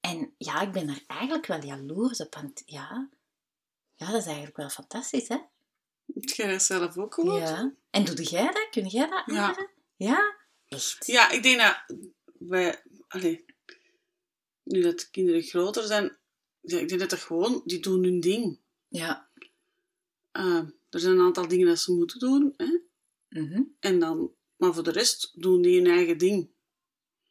En 0.00 0.34
ja, 0.38 0.60
ik 0.60 0.72
ben 0.72 0.86
daar 0.86 1.02
eigenlijk 1.06 1.46
wel 1.46 1.64
jaloers 1.64 2.20
op, 2.20 2.34
want 2.34 2.62
ja, 2.66 3.08
ja 3.94 4.06
dat 4.06 4.20
is 4.20 4.26
eigenlijk 4.26 4.56
wel 4.56 4.68
fantastisch, 4.68 5.28
hè? 5.28 5.36
Heb 6.14 6.28
jij 6.28 6.50
dat 6.50 6.62
zelf 6.62 6.96
ook 6.98 7.14
gehoord? 7.14 7.48
Ja. 7.48 7.72
En 7.90 8.04
doe 8.04 8.22
jij 8.22 8.44
dat? 8.44 8.68
Kun 8.70 8.86
jij 8.86 9.08
dat 9.08 9.22
Ja. 9.26 9.34
aanraden? 9.34 9.70
Ja? 9.96 10.36
Echt? 10.68 11.06
Ja, 11.06 11.30
ik 11.30 11.42
denk 11.42 11.60
dat 11.60 11.84
wij... 12.38 12.82
Allee, 13.08 13.44
nu 14.62 14.82
dat 14.82 14.98
de 14.98 15.10
kinderen 15.10 15.42
groter 15.42 15.82
zijn... 15.82 16.16
Ik 16.60 16.88
denk 16.88 17.00
dat 17.00 17.12
er 17.12 17.18
gewoon... 17.18 17.62
Die 17.64 17.80
doen 17.80 18.02
hun 18.02 18.20
ding. 18.20 18.58
Ja. 18.88 19.28
Eh, 20.30 20.62
er 20.96 21.02
zijn 21.02 21.18
een 21.18 21.24
aantal 21.24 21.48
dingen 21.48 21.66
dat 21.66 21.78
ze 21.78 21.92
moeten 21.92 22.18
doen. 22.18 22.54
Hè? 22.56 22.78
Mhm. 23.28 23.62
En 23.80 23.98
dan... 23.98 24.34
Maar 24.56 24.74
voor 24.74 24.82
de 24.82 24.90
rest 24.90 25.42
doen 25.42 25.62
die 25.62 25.76
hun 25.76 25.90
eigen 25.90 26.18
ding. 26.18 26.50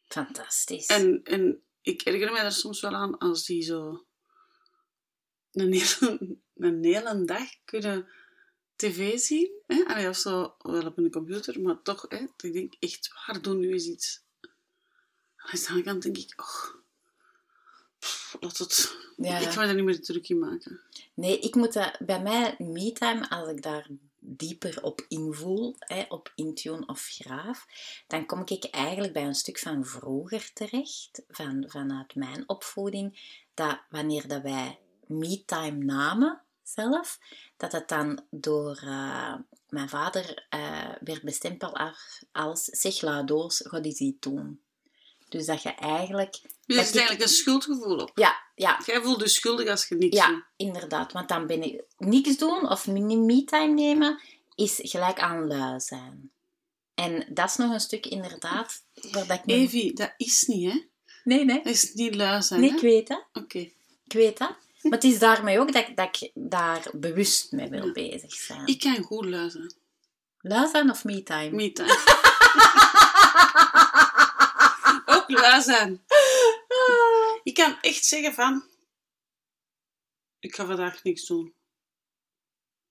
Fantastisch. 0.04 0.86
En, 0.86 1.22
en 1.22 1.62
ik 1.80 2.02
erger 2.02 2.32
mij 2.32 2.44
er 2.44 2.52
soms 2.52 2.80
wel 2.80 2.94
aan 2.94 3.18
als 3.18 3.44
die 3.44 3.62
zo... 3.62 4.06
Een 5.52 5.72
hele, 5.72 6.38
een 6.54 6.84
hele 6.84 7.24
dag 7.24 7.48
kunnen 7.64 8.08
tv 8.76 9.18
zien. 9.18 9.62
Hè? 9.66 9.84
Allee, 9.84 10.08
of 10.08 10.16
zo, 10.16 10.54
wel 10.58 10.86
op 10.86 10.98
een 10.98 11.10
computer, 11.10 11.60
maar 11.60 11.82
toch. 11.82 12.04
Hè? 12.08 12.26
Ik 12.36 12.52
denk, 12.52 12.74
echt 12.78 13.10
waar, 13.26 13.42
doen 13.42 13.58
nu 13.58 13.72
eens 13.72 13.86
iets. 13.86 14.24
En 14.40 14.50
aan 15.36 15.58
de 15.60 15.66
andere 15.68 15.82
kant 15.82 16.02
denk 16.02 16.16
ik, 16.16 16.40
och... 16.40 16.84
Laat 18.40 18.58
het... 18.58 18.96
Ja. 19.16 19.38
Ik 19.38 19.48
ga 19.48 19.60
me 19.60 19.66
daar 19.66 19.74
niet 19.74 19.84
meer 19.84 20.02
druk 20.02 20.28
in 20.28 20.38
maken. 20.38 20.80
Nee, 21.14 21.38
ik 21.38 21.54
moet 21.54 21.72
dat, 21.72 21.96
bij 21.98 22.22
mij, 22.22 22.54
me-time, 22.58 23.28
als 23.28 23.48
ik 23.48 23.62
daar 23.62 23.86
dieper 24.18 24.82
op 24.82 25.04
invoel, 25.08 25.74
hè, 25.78 26.04
op 26.08 26.32
Intune 26.34 26.86
of 26.86 27.08
Graaf, 27.10 27.66
dan 28.06 28.26
kom 28.26 28.42
ik 28.44 28.64
eigenlijk 28.64 29.12
bij 29.12 29.24
een 29.24 29.34
stuk 29.34 29.58
van 29.58 29.84
vroeger 29.84 30.50
terecht, 30.52 31.22
van, 31.28 31.64
vanuit 31.68 32.14
mijn 32.14 32.48
opvoeding, 32.48 33.20
dat 33.54 33.78
wanneer 33.90 34.28
dat 34.28 34.42
wij 34.42 34.78
me-time 35.06 35.84
namen 35.84 36.40
zelf, 36.62 37.18
dat 37.56 37.72
het 37.72 37.88
dan 37.88 38.24
door 38.30 38.76
eh, 38.76 39.34
mijn 39.68 39.88
vader 39.88 40.46
eh, 40.48 40.92
werd 41.00 41.22
bestempeld 41.22 41.78
als, 42.32 42.64
zeg 42.64 43.00
la 43.00 43.22
doos, 43.22 43.62
ga 43.66 43.80
die 43.80 44.16
doen. 44.20 44.60
Dus 45.28 45.46
dat 45.46 45.62
je 45.62 45.74
eigenlijk... 45.74 46.40
Dus 46.66 46.76
er 46.76 46.82
is 46.82 46.90
eigenlijk 46.90 47.22
een 47.22 47.28
schuldgevoel 47.36 47.96
op. 47.98 48.10
Ja, 48.14 48.36
ja, 48.54 48.80
Jij 48.86 49.00
voelt 49.02 49.20
je 49.20 49.28
schuldig 49.28 49.68
als 49.68 49.88
je 49.88 49.94
niks 49.94 50.16
ja, 50.16 50.28
doet. 50.28 50.44
inderdaad. 50.56 51.12
Want 51.12 51.28
dan 51.28 51.46
ben 51.46 51.62
ik 51.62 51.82
niks 51.98 52.36
doen 52.36 52.68
of 52.70 52.86
me-time 52.86 53.72
nemen 53.72 54.20
is 54.54 54.78
gelijk 54.82 55.18
aan 55.20 55.46
lui 55.46 55.80
zijn. 55.80 56.30
En 56.94 57.26
dat 57.28 57.48
is 57.50 57.56
nog 57.56 57.72
een 57.72 57.80
stuk 57.80 58.06
inderdaad 58.06 58.82
waar 59.12 59.26
dat 59.26 59.40
ik... 59.44 59.96
dat 59.96 60.12
is 60.16 60.42
niet, 60.42 60.72
hè? 60.72 60.82
Nee, 61.24 61.44
nee. 61.44 61.56
Dat 61.62 61.72
is 61.72 61.92
niet 61.94 62.14
lui 62.14 62.42
zijn, 62.42 62.60
Nee, 62.60 62.70
hè? 62.70 62.76
ik 62.76 62.82
weet 62.82 63.06
dat. 63.08 63.24
Oké. 63.32 63.58
Ik 64.04 64.12
weet 64.12 64.38
dat. 64.38 64.52
Maar 64.82 64.92
het 64.92 65.04
is 65.04 65.18
daarmee 65.18 65.60
ook 65.60 65.72
dat, 65.72 65.88
ik- 65.88 65.96
dat 65.96 66.16
ik 66.20 66.30
daar 66.34 66.82
bewust 66.92 67.52
mee 67.52 67.68
wil 67.68 67.86
Ja. 67.86 67.92
bezig 67.92 68.32
zijn. 68.34 68.66
Ik 68.66 68.80
kan 68.80 69.02
goed 69.02 69.24
lui 69.24 69.50
zijn. 69.50 69.74
Lui 70.40 70.68
zijn 70.70 70.90
of 70.90 71.04
me-time? 71.04 71.50
Me-time. 71.50 71.98
Ook 75.06 75.24
lui 75.30 75.62
zijn. 75.62 76.02
Ik 77.46 77.54
kan 77.54 77.80
echt 77.80 78.04
zeggen 78.04 78.34
van... 78.34 78.64
Ik 80.38 80.54
ga 80.54 80.66
vandaag 80.66 81.02
niks 81.02 81.26
doen. 81.26 81.54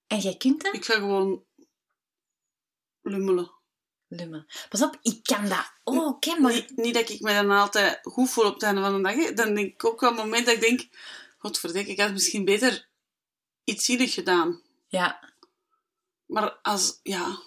En 0.07 0.19
jij 0.19 0.37
kunt 0.37 0.63
dat? 0.63 0.73
Ik 0.73 0.85
ga 0.85 0.93
gewoon 0.93 1.45
lummelen. 3.01 3.51
Lummel. 4.07 4.45
Pas 4.69 4.81
op, 4.81 4.99
ik 5.01 5.23
kan 5.23 5.49
dat 5.49 5.73
ook, 5.83 6.25
hè, 6.25 6.39
maar... 6.39 6.53
Niet, 6.53 6.75
niet 6.75 6.93
dat 6.93 7.09
ik 7.09 7.19
me 7.19 7.33
dan 7.33 7.51
altijd 7.51 7.99
goed 8.01 8.29
voel 8.29 8.45
op 8.45 8.53
het 8.53 8.63
einde 8.63 8.81
van 8.81 8.95
de 8.95 9.01
dag. 9.01 9.15
hè. 9.15 9.33
Dan 9.33 9.55
denk 9.55 9.73
ik 9.73 9.85
ook 9.85 9.99
wel 9.99 10.09
een 10.09 10.15
moment 10.15 10.45
dat 10.45 10.55
ik 10.55 10.61
denk... 10.61 10.87
Godverdikke, 11.37 11.91
ik 11.91 11.99
had 11.99 12.11
misschien 12.11 12.45
beter 12.45 12.89
iets 13.63 13.85
zinnig 13.85 14.13
gedaan. 14.13 14.61
Ja, 14.87 15.33
Maar 16.25 16.51
als... 16.51 16.99
Ja... 17.03 17.41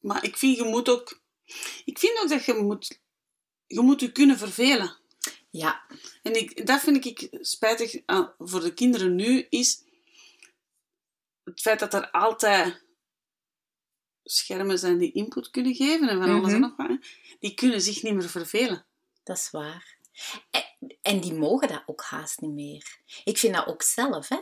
Maar 0.00 0.24
ik 0.24 0.36
vind, 0.36 0.56
je 0.56 0.64
moet 0.64 0.88
ook... 0.88 1.20
Ik 1.84 1.98
vind 1.98 2.18
ook 2.18 2.28
dat 2.28 2.44
je 2.44 2.54
moet... 2.54 3.00
Je 3.66 3.80
moet 3.80 4.00
je 4.00 4.12
kunnen 4.12 4.38
vervelen. 4.38 5.02
Ja, 5.56 5.82
En 6.22 6.36
ik, 6.36 6.66
dat 6.66 6.80
vind 6.80 7.04
ik 7.04 7.28
spijtig 7.40 8.02
aan- 8.06 8.34
voor 8.38 8.60
de 8.60 8.74
kinderen 8.74 9.14
nu, 9.14 9.46
is 9.50 9.82
het 11.44 11.60
feit 11.60 11.78
dat 11.78 11.94
er 11.94 12.10
altijd 12.10 12.84
schermen 14.24 14.78
zijn 14.78 14.98
die 14.98 15.12
input 15.12 15.50
kunnen 15.50 15.74
geven 15.74 16.08
en 16.08 16.18
van 16.22 16.30
alles 16.30 16.52
en 16.52 16.58
Mhm. 16.60 16.68
nog 16.68 16.76
wat. 16.76 16.98
Die 17.40 17.54
kunnen 17.54 17.80
zich 17.80 18.02
niet 18.02 18.14
meer 18.14 18.28
vervelen. 18.30 18.86
dat 19.22 19.36
is 19.36 19.50
waar. 19.50 19.96
En, 20.50 20.96
en 21.02 21.20
die 21.20 21.34
mogen 21.34 21.68
dat 21.68 21.82
ook 21.86 22.02
haast 22.02 22.40
niet 22.40 22.50
meer. 22.52 22.98
Ik 23.24 23.38
vind 23.38 23.54
dat 23.54 23.66
ook 23.66 23.82
zelf, 23.82 24.28
hè. 24.28 24.38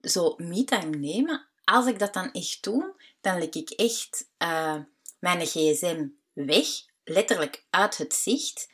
Zo 0.00 0.34
me-time 0.36 0.96
nemen. 0.96 1.48
Als 1.64 1.86
ik 1.86 1.98
dat 1.98 2.12
dan 2.14 2.32
echt 2.32 2.62
doe, 2.62 3.02
dan 3.20 3.38
leg 3.38 3.48
ik 3.48 3.70
echt 3.70 4.28
eh, 4.36 4.80
mijn 5.18 5.46
gsm 5.46 6.08
weg. 6.32 6.66
Letterlijk 7.04 7.64
uit 7.70 7.96
het 7.98 8.14
zicht. 8.14 8.68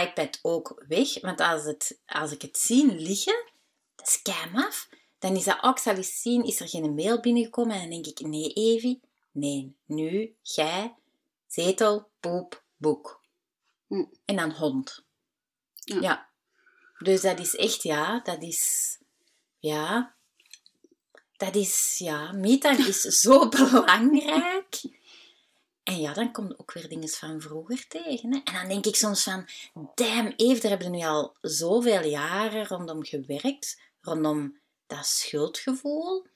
iPad 0.00 0.38
ook 0.42 0.84
weg. 0.88 1.20
Want 1.20 1.40
als, 1.40 1.64
het, 1.64 2.00
als 2.06 2.32
ik 2.32 2.42
het 2.42 2.58
zie 2.58 2.94
liggen, 2.94 3.44
dat 3.94 4.06
is 4.06 4.22
keim 4.22 4.56
af. 4.56 4.88
Dan 5.18 5.36
is 5.36 5.44
dat 5.44 5.62
ook, 5.62 5.78
zal 5.78 5.94
eens 5.94 6.20
zien, 6.20 6.44
is 6.44 6.60
er 6.60 6.68
geen 6.68 6.94
mail 6.94 7.20
binnengekomen? 7.20 7.74
En 7.74 7.80
dan 7.80 7.90
denk 7.90 8.06
ik, 8.06 8.26
nee 8.26 8.52
Evie, 8.52 9.00
nee, 9.30 9.76
nu, 9.86 10.36
jij, 10.42 10.94
zetel, 11.46 12.10
poep, 12.20 12.64
boek. 12.76 13.20
Hm. 13.86 14.04
En 14.24 14.36
dan 14.36 14.50
hond. 14.50 15.04
Ja. 15.74 16.00
ja. 16.00 16.30
Dus 16.98 17.20
dat 17.20 17.38
is 17.38 17.56
echt, 17.56 17.82
ja, 17.82 18.20
dat 18.20 18.42
is, 18.42 18.98
ja, 19.58 20.14
dat 21.36 21.54
is, 21.54 21.94
ja, 21.98 22.32
me-time 22.32 22.88
is 22.88 23.00
zo 23.00 23.48
belangrijk. 23.58 24.80
En 25.82 26.00
ja, 26.00 26.12
dan 26.12 26.32
komt 26.32 26.58
ook 26.58 26.72
weer 26.72 26.88
dingen 26.88 27.08
van 27.08 27.40
vroeger 27.40 27.86
tegen. 27.88 28.32
Hè? 28.32 28.40
En 28.44 28.54
dan 28.54 28.68
denk 28.68 28.86
ik 28.86 28.96
soms 28.96 29.22
van, 29.22 29.48
damn, 29.94 30.32
Eve, 30.36 30.60
daar 30.60 30.70
hebben 30.70 30.90
we 30.90 30.96
nu 30.96 31.04
al 31.04 31.36
zoveel 31.40 32.04
jaren 32.04 32.66
rondom 32.66 33.04
gewerkt. 33.04 33.80
Rondom 34.00 34.58
dat 34.86 35.06
schuldgevoel. 35.06 36.26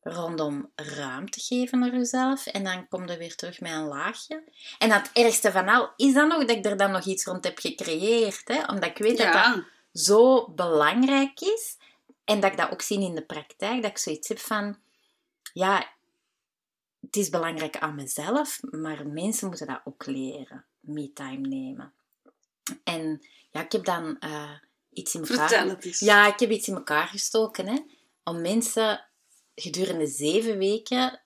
Rondom 0.00 0.70
ruimte 0.74 1.40
geven 1.40 1.78
naar 1.78 1.92
jezelf. 1.94 2.46
En 2.46 2.64
dan 2.64 2.88
komt 2.88 3.10
er 3.10 3.18
weer 3.18 3.34
terug 3.34 3.60
met 3.60 3.72
een 3.72 3.86
laagje. 3.86 4.44
En 4.78 4.90
het 4.90 5.10
ergste 5.12 5.52
van 5.52 5.68
al 5.68 5.92
is 5.96 6.14
dan 6.14 6.28
nog 6.28 6.44
dat 6.44 6.56
ik 6.56 6.64
er 6.64 6.76
dan 6.76 6.90
nog 6.90 7.04
iets 7.04 7.24
rond 7.24 7.44
heb 7.44 7.58
gecreëerd. 7.58 8.48
Hè? 8.48 8.64
Omdat 8.66 8.90
ik 8.90 8.98
weet 8.98 9.18
dat 9.18 9.32
dat 9.32 9.64
zo 9.92 10.48
belangrijk 10.50 11.40
is. 11.40 11.76
En 12.24 12.40
dat 12.40 12.50
ik 12.50 12.58
dat 12.58 12.70
ook 12.70 12.82
zie 12.82 13.00
in 13.00 13.14
de 13.14 13.24
praktijk. 13.24 13.82
Dat 13.82 13.90
ik 13.90 13.98
zoiets 13.98 14.28
heb 14.28 14.38
van... 14.38 14.78
Ja, 15.52 15.93
het 17.06 17.16
is 17.16 17.28
belangrijk 17.28 17.76
aan 17.76 17.94
mezelf. 17.94 18.60
Maar 18.70 19.06
mensen 19.06 19.48
moeten 19.48 19.66
dat 19.66 19.80
ook 19.84 20.06
leren. 20.06 20.64
Me-time 20.80 21.48
nemen. 21.48 21.92
En 22.84 23.26
ja, 23.50 23.64
ik 23.64 23.72
heb 23.72 23.84
dan 23.84 24.18
eh, 24.18 24.50
iets 24.92 25.14
in 25.14 25.20
elkaar... 25.20 25.48
vertel 25.48 25.68
het 25.68 25.84
eens. 25.84 25.98
Ja, 25.98 26.32
ik 26.32 26.38
heb 26.38 26.50
iets 26.50 26.68
in 26.68 26.74
elkaar 26.74 27.06
gestoken. 27.06 27.66
Hè, 27.66 27.78
om 28.24 28.40
mensen 28.40 29.06
gedurende 29.54 30.06
zeven 30.06 30.58
weken 30.58 31.22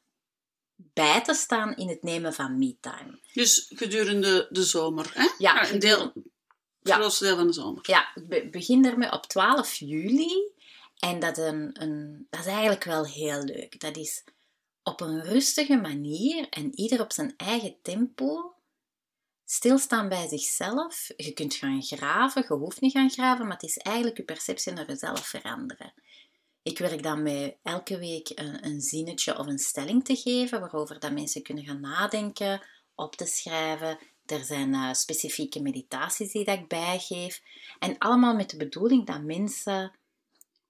bij 0.77 1.23
te 1.23 1.35
staan 1.35 1.77
in 1.77 1.89
het 1.89 2.03
nemen 2.03 2.35
van 2.35 2.59
me-time. 2.59 3.21
Dus 3.33 3.71
gedurende 3.75 4.47
de 4.51 4.63
zomer, 4.63 5.11
hè? 5.15 5.29
Ja, 5.39 5.71
een 5.71 5.79
deel, 5.79 6.01
het 6.01 6.25
ja. 6.83 6.97
grootste 6.97 7.25
deel 7.25 7.37
van 7.37 7.47
de 7.47 7.53
zomer. 7.53 7.83
Ja, 7.91 8.15
ik 8.15 8.29
be- 8.29 8.49
begin 8.51 8.83
daarmee 8.83 9.13
op 9.13 9.27
12 9.27 9.75
juli. 9.75 10.53
En 10.99 11.19
dat, 11.19 11.39
een, 11.39 11.83
een, 11.83 12.27
dat 12.31 12.41
is 12.41 12.47
eigenlijk 12.47 12.85
wel 12.85 13.07
heel 13.07 13.43
leuk. 13.43 13.81
Dat 13.81 13.97
is 13.97 14.25
op 14.89 15.01
een 15.01 15.23
rustige 15.23 15.77
manier 15.77 16.49
en 16.49 16.75
ieder 16.75 17.01
op 17.01 17.13
zijn 17.13 17.35
eigen 17.37 17.77
tempo 17.83 18.55
stilstaan 19.45 20.09
bij 20.09 20.29
zichzelf. 20.29 21.11
Je 21.17 21.33
kunt 21.33 21.55
gaan 21.55 21.83
graven, 21.83 22.45
je 22.49 22.55
hoeft 22.55 22.81
niet 22.81 22.93
gaan 22.93 23.11
graven, 23.11 23.47
maar 23.47 23.57
het 23.57 23.69
is 23.69 23.77
eigenlijk 23.77 24.17
je 24.17 24.25
perceptie 24.25 24.73
naar 24.73 24.87
jezelf 24.87 25.27
veranderen. 25.27 25.93
Ik 26.63 26.79
werk 26.79 27.03
dan 27.03 27.27
elke 27.63 27.99
week 27.99 28.29
een, 28.35 28.67
een 28.67 28.81
zinnetje 28.81 29.39
of 29.39 29.47
een 29.47 29.59
stelling 29.59 30.05
te 30.05 30.17
geven, 30.17 30.61
waarover 30.61 30.99
dat 30.99 31.13
mensen 31.13 31.43
kunnen 31.43 31.65
gaan 31.65 31.81
nadenken, 31.81 32.63
op 32.95 33.17
te 33.17 33.27
schrijven. 33.27 33.99
Er 34.27 34.45
zijn 34.45 34.75
uh, 34.75 34.93
specifieke 34.93 35.63
meditaties 35.63 36.33
die 36.33 36.45
dat 36.45 36.59
ik 36.59 36.69
bijgeef. 36.69 37.43
En 37.79 37.99
allemaal 37.99 38.35
met 38.35 38.51
de 38.51 38.57
bedoeling 38.57 39.07
dat 39.07 39.23
mensen 39.23 39.93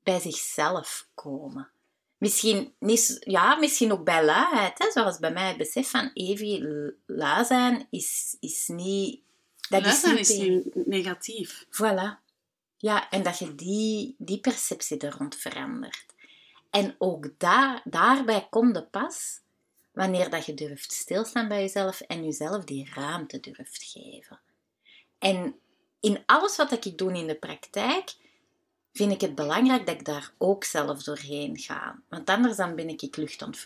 bij 0.03 0.21
zichzelf 0.21 1.09
komen. 1.15 1.71
Misschien, 2.19 2.75
ja, 3.21 3.55
misschien 3.55 3.93
ook 3.93 4.05
bij 4.05 4.25
luiheid, 4.25 4.79
hè? 4.79 4.91
zoals 4.91 5.19
bij 5.19 5.33
mij 5.33 5.49
het 5.49 5.57
besef 5.57 5.91
van 5.91 6.11
Evie, 6.15 6.95
lui 7.07 7.45
zijn 7.45 7.87
is, 7.91 8.37
is 8.41 8.69
niet... 8.69 9.21
Dat 9.69 9.83
lui 9.83 9.95
zijn 9.97 10.19
is 10.19 10.29
niet 10.29 10.87
negatief. 10.87 11.65
Voilà. 11.65 12.27
Ja, 12.77 13.11
en 13.11 13.23
dat 13.23 13.39
je 13.39 13.55
die, 13.55 14.15
die 14.19 14.41
perceptie 14.41 14.99
er 14.99 15.17
rond 15.19 15.37
verandert. 15.37 16.07
En 16.71 16.95
ook 16.99 17.29
daar, 17.39 17.81
daarbij 17.85 18.47
komt 18.51 18.75
de 18.75 18.83
pas 18.83 19.41
wanneer 19.93 20.31
dat 20.31 20.47
je 20.47 20.55
durft 20.55 20.93
stilstaan 20.93 21.49
bij 21.49 21.61
jezelf 21.61 22.01
en 22.01 22.25
jezelf 22.25 22.65
die 22.65 22.91
ruimte 22.95 23.41
durft 23.41 23.83
geven. 23.83 24.41
En 25.19 25.59
in 26.01 26.23
alles 26.27 26.57
wat 26.57 26.85
ik 26.85 26.99
doe 26.99 27.13
in 27.13 27.27
de 27.27 27.35
praktijk, 27.35 28.15
vind 28.93 29.13
ik 29.13 29.21
het 29.21 29.35
belangrijk 29.35 29.87
dat 29.87 29.95
ik 29.95 30.05
daar 30.05 30.33
ook 30.39 30.65
zelf 30.65 31.03
doorheen 31.03 31.59
ga. 31.59 31.99
Want 32.09 32.31
anders 32.31 32.57
dan 32.57 32.75
ben 32.75 32.89
ik 32.89 33.17
lucht 33.17 33.43
aan 33.43 33.49
het, 33.49 33.59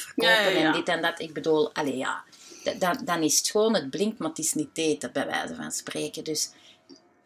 verkopen 0.00 0.56
en 0.56 0.72
dit 0.72 0.88
en 0.88 1.02
dat. 1.02 1.20
Ik 1.20 1.32
bedoel, 1.32 1.74
allez, 1.74 1.96
ja, 1.96 2.24
dan, 2.78 3.00
dan 3.04 3.22
is 3.22 3.38
het 3.38 3.50
gewoon, 3.50 3.74
het 3.74 3.90
blinkt, 3.90 4.18
maar 4.18 4.28
het 4.28 4.38
is 4.38 4.52
niet 4.52 4.78
eten, 4.78 5.12
bij 5.12 5.26
wijze 5.26 5.54
van 5.54 5.72
spreken. 5.72 6.24
Dus 6.24 6.50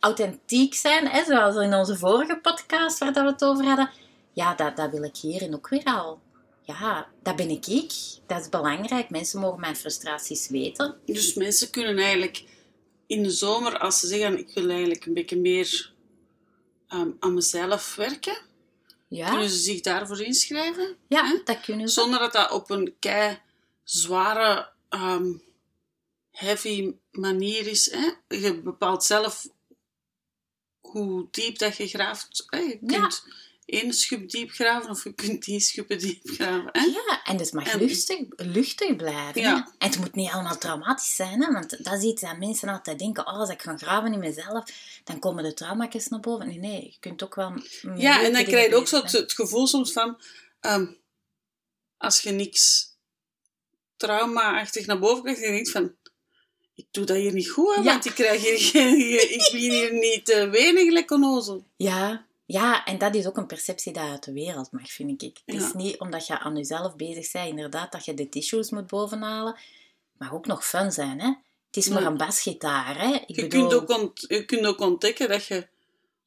authentiek 0.01 0.75
zijn, 0.75 1.09
hè, 1.09 1.25
zoals 1.25 1.57
in 1.57 1.75
onze 1.75 1.97
vorige 1.97 2.39
podcast 2.43 2.99
waar 2.99 3.13
dat 3.13 3.25
we 3.25 3.31
het 3.31 3.45
over 3.45 3.65
hadden, 3.65 3.91
ja, 4.33 4.55
dat, 4.55 4.77
dat 4.77 4.91
wil 4.91 5.03
ik 5.03 5.17
hierin 5.17 5.55
ook 5.55 5.69
weer 5.69 5.85
al. 5.85 6.21
Ja, 6.63 7.07
dat 7.23 7.37
ben 7.37 7.51
ik 7.51 7.67
ik. 7.67 7.93
Dat 8.27 8.41
is 8.41 8.49
belangrijk. 8.49 9.11
Mensen 9.11 9.41
mogen 9.41 9.61
mijn 9.61 9.77
frustraties 9.77 10.49
weten. 10.49 10.97
Dus 11.05 11.35
mensen 11.35 11.71
kunnen 11.71 11.99
eigenlijk 11.99 12.45
in 13.07 13.23
de 13.23 13.31
zomer, 13.31 13.79
als 13.79 14.01
ze 14.01 14.07
zeggen, 14.07 14.39
ik 14.39 14.51
wil 14.55 14.69
eigenlijk 14.69 15.07
een 15.07 15.15
beetje 15.15 15.39
meer 15.39 15.93
Ehm, 16.89 17.11
aan 17.19 17.35
mezelf 17.35 17.95
werken. 17.95 18.37
Ja. 19.09 19.29
Kunnen 19.29 19.51
ze 19.51 19.59
zich 19.59 19.81
daarvoor 19.81 20.21
inschrijven? 20.21 20.97
Ja, 21.09 21.27
hè? 21.27 21.41
dat 21.45 21.61
kunnen 21.61 21.89
ze. 21.89 22.01
Zonder 22.01 22.19
dat 22.19 22.33
dat 22.33 22.51
op 22.51 22.71
een 22.71 22.97
kei 22.99 23.39
zware, 23.85 24.73
um, 24.91 25.43
heavy 26.31 26.95
manier 27.11 27.67
is. 27.67 27.91
Hè? 27.93 28.37
Je 28.37 28.61
bepaalt 28.61 29.05
zelf 29.05 29.47
hoe 30.81 31.27
diep 31.31 31.59
dat 31.59 31.77
je 31.77 31.89
graaft. 31.89 32.45
Hè? 32.47 32.59
Je 32.59 32.79
kunt 32.79 33.23
ja 33.25 33.33
één 33.67 33.93
schub 33.93 34.31
diep 34.31 34.51
graven 34.51 34.91
of 34.91 35.05
je 35.05 35.13
kunt 35.13 35.43
tien 35.43 35.61
schuppen 35.61 35.99
diep 35.99 36.21
graven. 36.25 36.69
Hè? 36.73 36.81
Ja, 36.81 37.23
en 37.25 37.37
dus 37.37 37.51
mag 37.51 37.73
en, 37.73 37.79
luchtig, 37.79 38.19
luchtig 38.37 38.97
blijven. 38.97 39.41
Ja. 39.41 39.73
En 39.79 39.89
het 39.89 39.99
moet 39.99 40.15
niet 40.15 40.31
allemaal 40.31 40.59
traumatisch 40.59 41.17
zijn, 41.17 41.43
hè? 41.43 41.53
want 41.53 41.85
dat 41.85 41.93
is 41.93 42.03
iets 42.03 42.23
dat 42.23 42.39
mensen 42.39 42.69
altijd 42.69 42.99
denken, 42.99 43.27
oh, 43.27 43.39
als 43.39 43.51
ik 43.51 43.63
ga 43.63 43.77
graven 43.77 44.13
in 44.13 44.19
mezelf, 44.19 44.65
dan 45.05 45.19
komen 45.19 45.45
de 45.45 45.55
trauma's 45.55 46.09
naar 46.09 46.21
boven. 46.21 46.47
Nee, 46.47 46.59
nee, 46.59 46.85
je 46.85 46.97
kunt 47.01 47.23
ook 47.23 47.35
wel... 47.35 47.53
Ja, 47.97 48.23
en 48.23 48.33
dan 48.33 48.45
krijg 48.45 48.69
je 48.69 48.77
ook 48.77 48.89
zo 48.89 49.03
het, 49.03 49.33
gevoel 49.33 49.67
soms 49.67 49.93
van, 49.93 50.21
um, 50.61 50.97
als 51.97 52.21
je 52.21 52.31
niks 52.31 52.95
trauma-achtig 53.97 54.87
naar 54.87 54.99
boven 54.99 55.23
krijgt, 55.23 55.41
dan 55.41 55.51
denk 55.51 55.67
je 55.67 55.73
van, 55.73 55.95
ik 56.75 56.87
doe 56.91 57.05
dat 57.05 57.17
hier 57.17 57.33
niet 57.33 57.51
goed, 57.51 57.75
hè, 57.75 57.83
want 57.83 58.05
ik, 58.05 58.15
krijg 58.15 58.43
hier, 58.43 59.31
ik 59.31 59.49
ben 59.53 59.61
hier 59.61 59.93
niet 59.93 60.29
uh, 60.29 60.51
weinig 60.51 60.93
lekker 60.93 61.19
Ja, 61.77 62.27
ja, 62.47 62.85
en 62.85 62.99
dat 62.99 63.15
is 63.15 63.27
ook 63.27 63.37
een 63.37 63.47
perceptie 63.47 63.93
die 63.93 64.03
uit 64.03 64.25
de 64.25 64.33
wereld 64.33 64.73
mag, 64.73 64.91
vind 64.91 65.23
ik. 65.23 65.39
Het 65.47 65.63
is 65.63 65.73
niet 65.73 65.99
omdat 65.99 66.27
je 66.27 66.39
aan 66.39 66.57
jezelf 66.57 66.97
bezig 66.97 67.33
bent, 67.33 67.49
inderdaad, 67.49 67.93
dat 67.93 68.05
je 68.05 68.15
de 68.15 68.29
tissues 68.29 68.71
moet 68.71 68.87
bovenhalen. 68.87 69.53
Het 69.53 70.19
mag 70.19 70.33
ook 70.33 70.47
nog 70.47 70.67
fun 70.67 70.93
zijn, 70.93 71.21
hè. 71.21 71.27
Het 71.67 71.77
is 71.85 71.89
maar 71.89 72.03
een 72.03 72.17
basgitaar, 72.17 72.99
hè. 72.99 73.15
Ik 73.27 73.37
je, 73.37 73.43
bedoel... 73.47 73.69
kunt 73.69 73.91
ook 73.91 74.13
je 74.15 74.45
kunt 74.45 74.67
ook 74.67 74.81
ontdekken 74.81 75.29
dat 75.29 75.47
je 75.47 75.67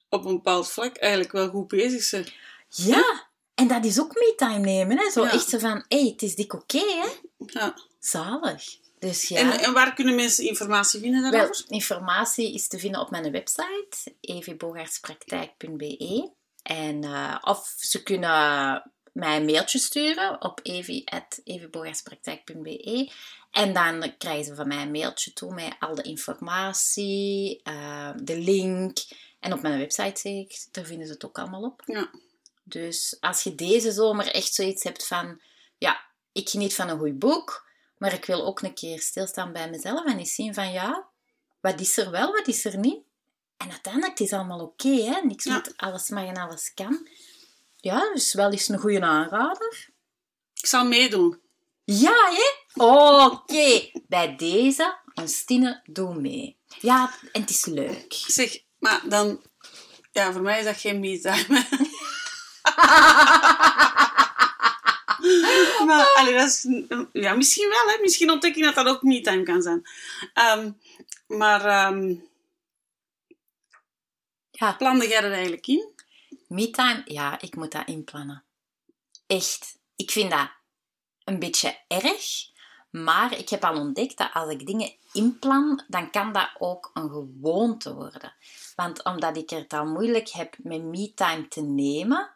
op 0.10 0.26
een 0.26 0.36
bepaald 0.36 0.70
vlak 0.70 0.98
eigenlijk 0.98 1.32
wel 1.32 1.50
goed 1.50 1.68
bezig 1.68 2.10
bent. 2.10 2.34
Ja, 2.70 3.28
en 3.56 3.68
dat 3.68 3.86
is 3.86 4.00
ook 4.00 4.14
me-time 4.14 4.66
nemen, 4.66 4.98
hè. 4.98 5.10
Zo 5.12 5.24
echt 5.24 5.50
zo 5.50 5.58
van, 5.58 5.86
hé, 5.88 6.00
hey, 6.00 6.08
het 6.08 6.22
is 6.22 6.36
dik 6.36 6.54
oké, 6.54 6.80
hè. 6.80 7.08
Ja. 7.46 7.76
Zalig. 8.00 8.78
Dus 9.00 9.28
ja. 9.28 9.40
en, 9.40 9.52
en, 9.60 9.74
waar 9.74 9.94
kunnen 9.94 10.16
mensen 10.16 10.46
informatie 10.46 11.00
vinden 11.00 11.22
daarover? 11.22 11.64
Wel, 11.68 11.78
informatie 11.78 12.54
is 12.54 12.68
te 12.68 12.80
vinden 12.80 13.02
op 13.02 13.10
mijn 13.10 13.32
website, 13.32 14.16
evibogaertspraktijk.be. 14.22 16.32
En, 16.64 17.04
uh, 17.04 17.38
of 17.42 17.74
ze 17.78 18.04
kunnen 18.04 18.92
mij 19.12 19.38
een 19.38 19.46
mailtje 19.46 19.80
sturen 19.80 20.42
op 20.42 20.60
evi.evibogaertspraktijk.be. 20.64 23.12
En 23.52 23.74
dan 23.74 24.14
krijgen 24.18 24.46
ze 24.46 24.56
van 24.56 24.68
mij 24.68 24.82
een 24.82 24.92
mailtje 24.92 25.34
toe 25.34 25.54
met 25.54 25.76
al 25.80 25.96
de 25.96 26.02
informatie, 26.02 27.62
uh, 27.64 28.12
de 28.16 28.38
link. 28.38 28.98
En 29.40 29.54
op 29.54 29.62
mijn 29.62 29.80
website 29.80 30.20
zeg 30.20 30.34
ik, 30.34 30.66
daar 30.72 30.86
vinden 30.86 31.08
ze 31.08 31.14
het 31.14 31.26
ook 31.26 31.40
allemaal 31.40 31.64
op. 31.64 31.82
Ja. 31.86 32.10
Dus 32.64 33.18
als 33.20 33.44
je 33.44 33.56
deze 33.56 33.92
zomer 33.92 34.28
echt 34.28 34.54
zoiets 34.54 34.84
hebt 34.84 35.08
van, 35.08 35.42
ja, 35.78 36.06
ik 36.32 36.50
geniet 36.50 36.76
van 36.76 36.90
een 36.90 37.00
goed 37.00 37.20
boek 37.20 37.68
maar 38.00 38.14
ik 38.14 38.26
wil 38.26 38.46
ook 38.46 38.62
een 38.62 38.74
keer 38.74 39.00
stilstaan 39.00 39.54
bij 39.54 39.70
mezelf 39.70 40.06
en 40.06 40.18
eens 40.18 40.34
zien 40.34 40.54
van 40.54 40.72
ja, 40.72 41.08
wat 41.62 41.80
is 41.80 41.98
er 41.98 42.12
wel, 42.12 42.32
wat 42.32 42.48
is 42.48 42.66
er 42.66 42.78
niet. 42.78 43.04
En 43.58 43.70
uiteindelijk 43.72 44.18
het 44.18 44.28
is 44.28 44.34
allemaal 44.34 44.60
oké, 44.60 44.90
hè. 44.90 45.22
Niks 45.22 45.46
moet, 45.46 45.74
alles 45.78 46.10
mag 46.10 46.26
en 46.26 46.38
alles 46.38 46.74
kan. 46.74 47.08
Ja, 47.76 48.14
dus 48.14 48.34
wel 48.34 48.52
eens 48.52 48.68
een 48.68 48.80
goede 48.80 49.02
aanrader. 49.02 49.90
Ik 50.54 50.66
zal 50.66 50.86
meedoen. 50.86 51.42
Ja, 51.84 52.32
hè? 52.32 52.84
Oké. 52.84 53.92
Bij 54.08 54.36
deze, 54.36 54.98
Stine, 55.26 55.82
doe 55.84 56.16
mee. 56.16 56.58
Ja, 56.80 57.14
en 57.32 57.42
het 57.42 57.50
is 57.50 57.66
leuk. 57.66 58.14
Zeg, 58.14 58.60
maar 58.78 59.02
dan... 59.10 59.44
Ja, 60.12 60.32
voor 60.32 60.42
mij 60.42 60.60
is 60.60 60.66
dat 60.66 60.78
geen 60.78 61.00
me-time. 61.00 61.66
maar, 65.90 66.14
allee, 66.16 66.34
dat 66.34 66.48
is, 66.48 66.68
ja, 67.14 67.34
misschien 67.34 67.70
wel, 67.70 67.88
hè. 67.88 68.02
Misschien 68.02 68.32
ontdek 68.32 68.56
ik 68.56 68.64
dat 68.64 68.76
dat 68.76 68.88
ook 68.88 69.02
me-time 69.02 69.44
kan 69.44 69.62
zijn. 69.62 69.88
Um, 70.58 70.80
maar, 71.38 71.92
um, 71.92 72.30
ja. 74.52 74.74
plande 74.74 75.08
jij 75.08 75.22
dat 75.22 75.32
eigenlijk 75.32 75.68
in? 75.68 75.90
Me-time? 76.48 77.02
Ja, 77.06 77.42
ik 77.42 77.56
moet 77.56 77.72
dat 77.72 77.88
inplannen. 77.88 78.44
Echt. 79.28 79.78
Ik 79.96 80.12
vind 80.12 80.32
dat 80.32 80.50
een 81.24 81.40
beetje 81.40 81.78
erg. 81.88 82.48
Maar 82.90 83.38
ik 83.38 83.50
heb 83.50 83.64
al 83.64 83.80
ontdekt 83.80 84.18
dat 84.18 84.34
als 84.34 84.52
ik 84.52 84.66
dingen 84.66 84.94
inplan, 85.12 85.84
dan 85.88 86.12
kan 86.12 86.34
dat 86.34 86.50
ook 86.58 86.92
een 86.94 87.10
gewoonte 87.10 87.94
worden. 87.94 88.34
Want 88.76 89.04
omdat 89.04 89.38
ik 89.38 89.50
het 89.50 89.74
al 89.74 89.86
moeilijk 89.86 90.30
heb 90.30 90.56
met 90.58 90.84
me-time 90.84 91.48
te 91.48 91.62
nemen, 91.62 92.32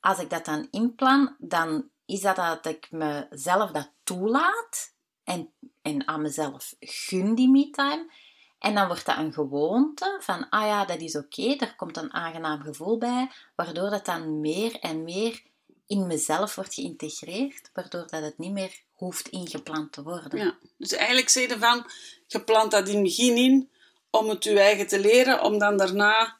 als 0.00 0.18
ik 0.18 0.30
dat 0.30 0.44
dan 0.44 0.68
inplan, 0.70 1.36
dan 1.38 1.90
is 2.06 2.20
dat 2.20 2.36
dat 2.36 2.66
ik 2.66 2.90
mezelf 2.90 3.70
dat 3.70 3.90
toelaat 4.04 4.92
en, 5.24 5.52
en 5.82 6.08
aan 6.08 6.22
mezelf 6.22 6.74
gun 6.80 7.34
die 7.34 7.50
me-time. 7.50 8.10
En 8.58 8.74
dan 8.74 8.86
wordt 8.86 9.06
dat 9.06 9.16
een 9.16 9.32
gewoonte 9.32 10.18
van, 10.20 10.48
ah 10.48 10.66
ja, 10.66 10.84
dat 10.84 11.00
is 11.00 11.16
oké, 11.16 11.56
daar 11.56 11.76
komt 11.76 11.96
een 11.96 12.12
aangenaam 12.12 12.62
gevoel 12.62 12.98
bij, 12.98 13.30
waardoor 13.54 13.90
dat 13.90 14.04
dan 14.04 14.40
meer 14.40 14.78
en 14.80 15.04
meer 15.04 15.42
in 15.86 16.06
mezelf 16.06 16.54
wordt 16.54 16.74
geïntegreerd, 16.74 17.70
waardoor 17.72 18.06
dat 18.06 18.22
het 18.22 18.38
niet 18.38 18.52
meer 18.52 18.82
hoeft 18.92 19.28
ingeplant 19.28 19.92
te 19.92 20.02
worden. 20.02 20.38
Ja, 20.38 20.58
dus 20.78 20.92
eigenlijk 20.92 21.28
zeg 21.28 21.48
je 21.48 21.58
van, 21.58 21.86
je 22.26 22.44
plant 22.44 22.70
dat 22.70 22.88
in 22.88 22.94
het 22.94 23.02
begin 23.02 23.36
in 23.36 23.70
om 24.10 24.28
het 24.28 24.44
je 24.44 24.60
eigen 24.60 24.86
te 24.86 25.00
leren, 25.00 25.42
om 25.42 25.58
dan 25.58 25.76
daarna 25.76 26.38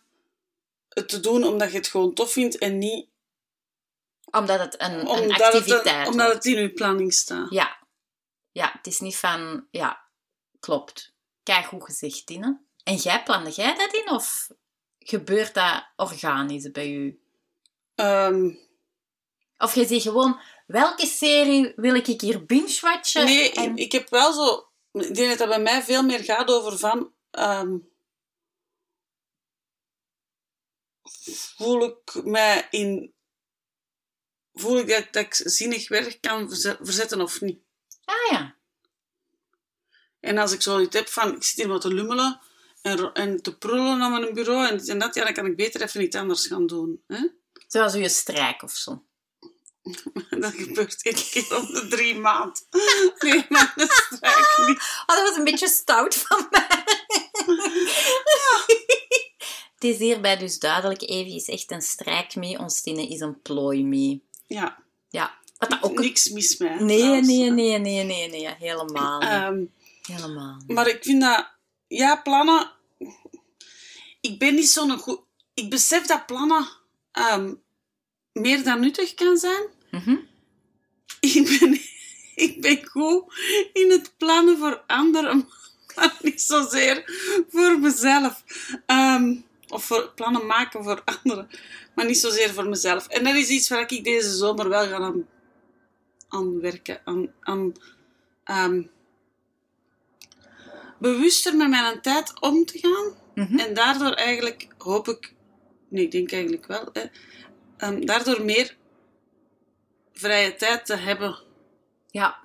het 0.88 1.08
te 1.08 1.20
doen 1.20 1.44
omdat 1.44 1.70
je 1.70 1.76
het 1.76 1.88
gewoon 1.88 2.14
tof 2.14 2.32
vindt 2.32 2.58
en 2.58 2.78
niet 2.78 3.06
omdat 4.34 4.58
het 4.60 4.80
een, 4.80 5.08
een 5.08 5.32
activiteit 5.32 6.06
is. 6.06 6.12
Omdat 6.12 6.32
het 6.32 6.44
in 6.44 6.58
uw 6.58 6.72
planning 6.72 7.12
staat. 7.12 7.50
Ja. 7.50 7.82
Ja, 8.52 8.72
het 8.72 8.86
is 8.86 9.00
niet 9.00 9.16
van... 9.16 9.66
Ja, 9.70 10.08
klopt. 10.60 11.14
Kijk 11.42 11.66
hoe 11.66 11.84
gezegd, 11.84 12.26
Tine. 12.26 12.60
En 12.82 12.94
jij, 12.94 13.22
plande 13.22 13.50
jij 13.50 13.74
dat 13.74 13.94
in? 13.94 14.10
Of 14.10 14.50
gebeurt 14.98 15.54
dat 15.54 15.86
organisch 15.96 16.70
bij 16.70 16.90
u? 16.90 17.22
Um, 17.94 18.58
of 19.58 19.74
je 19.74 19.86
zegt 19.86 20.02
gewoon... 20.02 20.40
Welke 20.66 21.06
serie 21.06 21.72
wil 21.76 21.94
ik 21.94 22.06
hier 22.06 22.44
binge-watchen? 22.44 23.24
Nee, 23.24 23.52
en... 23.52 23.76
ik 23.76 23.92
heb 23.92 24.08
wel 24.08 24.32
zo... 24.32 24.68
Ik 24.92 25.14
denk 25.14 25.28
dat 25.28 25.38
dat 25.38 25.48
bij 25.48 25.60
mij 25.60 25.82
veel 25.82 26.02
meer 26.02 26.24
gaat 26.24 26.50
over 26.50 26.78
van... 26.78 27.12
Um, 27.30 27.92
voel 31.56 31.84
ik 31.84 32.24
mij 32.24 32.66
in 32.70 33.13
voel 34.54 34.78
ik 34.78 34.88
dat, 34.88 35.06
dat 35.10 35.24
ik 35.24 35.34
zinnig 35.34 35.88
werk 35.88 36.20
kan 36.20 36.50
verzetten 36.80 37.20
of 37.20 37.40
niet. 37.40 37.58
Ah 38.04 38.30
ja. 38.30 38.54
En 40.20 40.38
als 40.38 40.52
ik 40.52 40.62
zoiets 40.62 40.96
heb 40.96 41.08
van, 41.08 41.36
ik 41.36 41.42
zit 41.42 41.56
hier 41.56 41.68
wat 41.68 41.80
te 41.80 41.94
lummelen 41.94 42.40
en, 42.82 43.12
en 43.12 43.42
te 43.42 43.56
prullen 43.56 44.02
aan 44.02 44.10
mijn 44.10 44.34
bureau 44.34 44.66
en 44.66 44.98
dat, 44.98 45.14
ja, 45.14 45.24
dan 45.24 45.32
kan 45.32 45.46
ik 45.46 45.56
beter 45.56 45.82
even 45.82 46.02
iets 46.02 46.16
anders 46.16 46.46
gaan 46.46 46.66
doen. 46.66 47.02
Hè? 47.06 47.28
Zoals 47.68 47.94
je 47.94 48.08
strijk 48.08 48.62
of 48.62 48.72
zo. 48.72 49.02
Dat 50.40 50.52
gebeurt 50.54 51.02
één 51.02 51.14
keer 51.14 51.56
om 51.56 51.66
de 51.66 51.86
drie 51.88 52.14
maand. 52.14 52.66
Nee, 53.18 53.46
maar 53.48 53.72
dat 53.76 53.90
strijk 53.90 54.66
niet. 54.66 54.78
Oh, 55.06 55.16
dat 55.16 55.28
was 55.28 55.36
een 55.36 55.44
beetje 55.44 55.68
stout 55.68 56.14
van 56.14 56.48
mij. 56.50 56.68
Het 59.74 59.84
is 59.92 59.98
hierbij 59.98 60.36
dus 60.36 60.58
duidelijk, 60.58 61.02
Evie 61.02 61.34
is 61.36 61.48
echt 61.48 61.70
een 61.70 61.82
strijk 61.82 62.34
mee, 62.34 62.58
ons 62.58 62.80
Tine 62.80 63.08
is 63.08 63.20
een 63.20 63.42
plooi 63.42 63.84
mee. 63.84 64.24
Ja, 64.46 64.78
Ja, 65.10 65.34
wat 65.58 65.70
dat 65.70 65.82
ook... 65.82 65.98
niks 65.98 66.28
mis 66.28 66.56
mee. 66.56 66.70
Nee, 66.80 66.98
trouwens. 66.98 67.26
nee, 67.28 67.50
nee, 67.50 67.78
nee, 67.78 68.04
nee, 68.04 68.28
nee, 68.30 68.54
helemaal 68.58 69.18
niet. 69.20 69.28
Ehm, 69.28 69.64
Helemaal 70.16 70.56
niet. 70.66 70.76
maar 70.76 70.88
ik 70.88 71.02
vind 71.02 71.20
dat... 71.22 71.48
Ja, 71.88 72.16
plannen... 72.16 72.70
Ik 74.20 74.38
ben 74.38 74.54
niet 74.54 74.68
zo'n 74.68 74.98
goed... 74.98 75.20
Ik 75.54 75.70
besef 75.70 76.06
dat 76.06 76.26
plannen 76.26 76.66
ehm, 77.12 77.54
meer 78.32 78.64
dan 78.64 78.80
nuttig 78.80 79.14
kan 79.14 79.36
zijn. 79.36 79.62
Mhm. 79.90 80.16
Ik 81.20 81.58
ben, 81.60 81.80
ik 82.34 82.60
ben 82.60 82.86
goed 82.86 83.34
in 83.72 83.90
het 83.90 84.12
plannen 84.16 84.58
voor 84.58 84.82
anderen, 84.86 85.48
maar 85.96 86.16
niet 86.22 86.40
zozeer 86.42 87.04
voor 87.50 87.78
mezelf. 87.78 88.44
Ehm, 88.86 89.34
of 89.68 89.84
voor 89.84 90.12
plannen 90.14 90.46
maken 90.46 90.84
voor 90.84 91.02
anderen, 91.22 91.48
maar 91.94 92.06
niet 92.06 92.18
zozeer 92.18 92.52
voor 92.52 92.68
mezelf. 92.68 93.06
En 93.06 93.24
dat 93.24 93.34
is 93.34 93.48
iets 93.48 93.68
waar 93.68 93.92
ik 93.92 94.04
deze 94.04 94.36
zomer 94.36 94.68
wel 94.68 94.86
ga 94.86 94.96
aan, 94.96 95.26
aan 96.28 96.60
werken. 96.60 97.00
Aan, 97.04 97.32
aan 97.40 97.72
ehm, 98.44 98.82
bewuster 100.98 101.56
met 101.56 101.68
mijn 101.68 102.00
tijd 102.00 102.40
om 102.40 102.64
te 102.64 102.78
gaan. 102.78 103.14
Mhm. 103.34 103.58
En 103.58 103.74
daardoor 103.74 104.12
eigenlijk, 104.12 104.68
hoop 104.78 105.08
ik, 105.08 105.34
nee, 105.88 106.04
ik 106.04 106.10
denk 106.10 106.32
eigenlijk 106.32 106.66
wel, 106.66 106.88
hè, 106.92 107.04
ehm, 107.76 108.00
daardoor 108.00 108.44
meer 108.44 108.76
vrije 110.12 110.56
tijd 110.56 110.86
te 110.86 110.96
hebben. 110.96 111.38
Ja, 112.10 112.42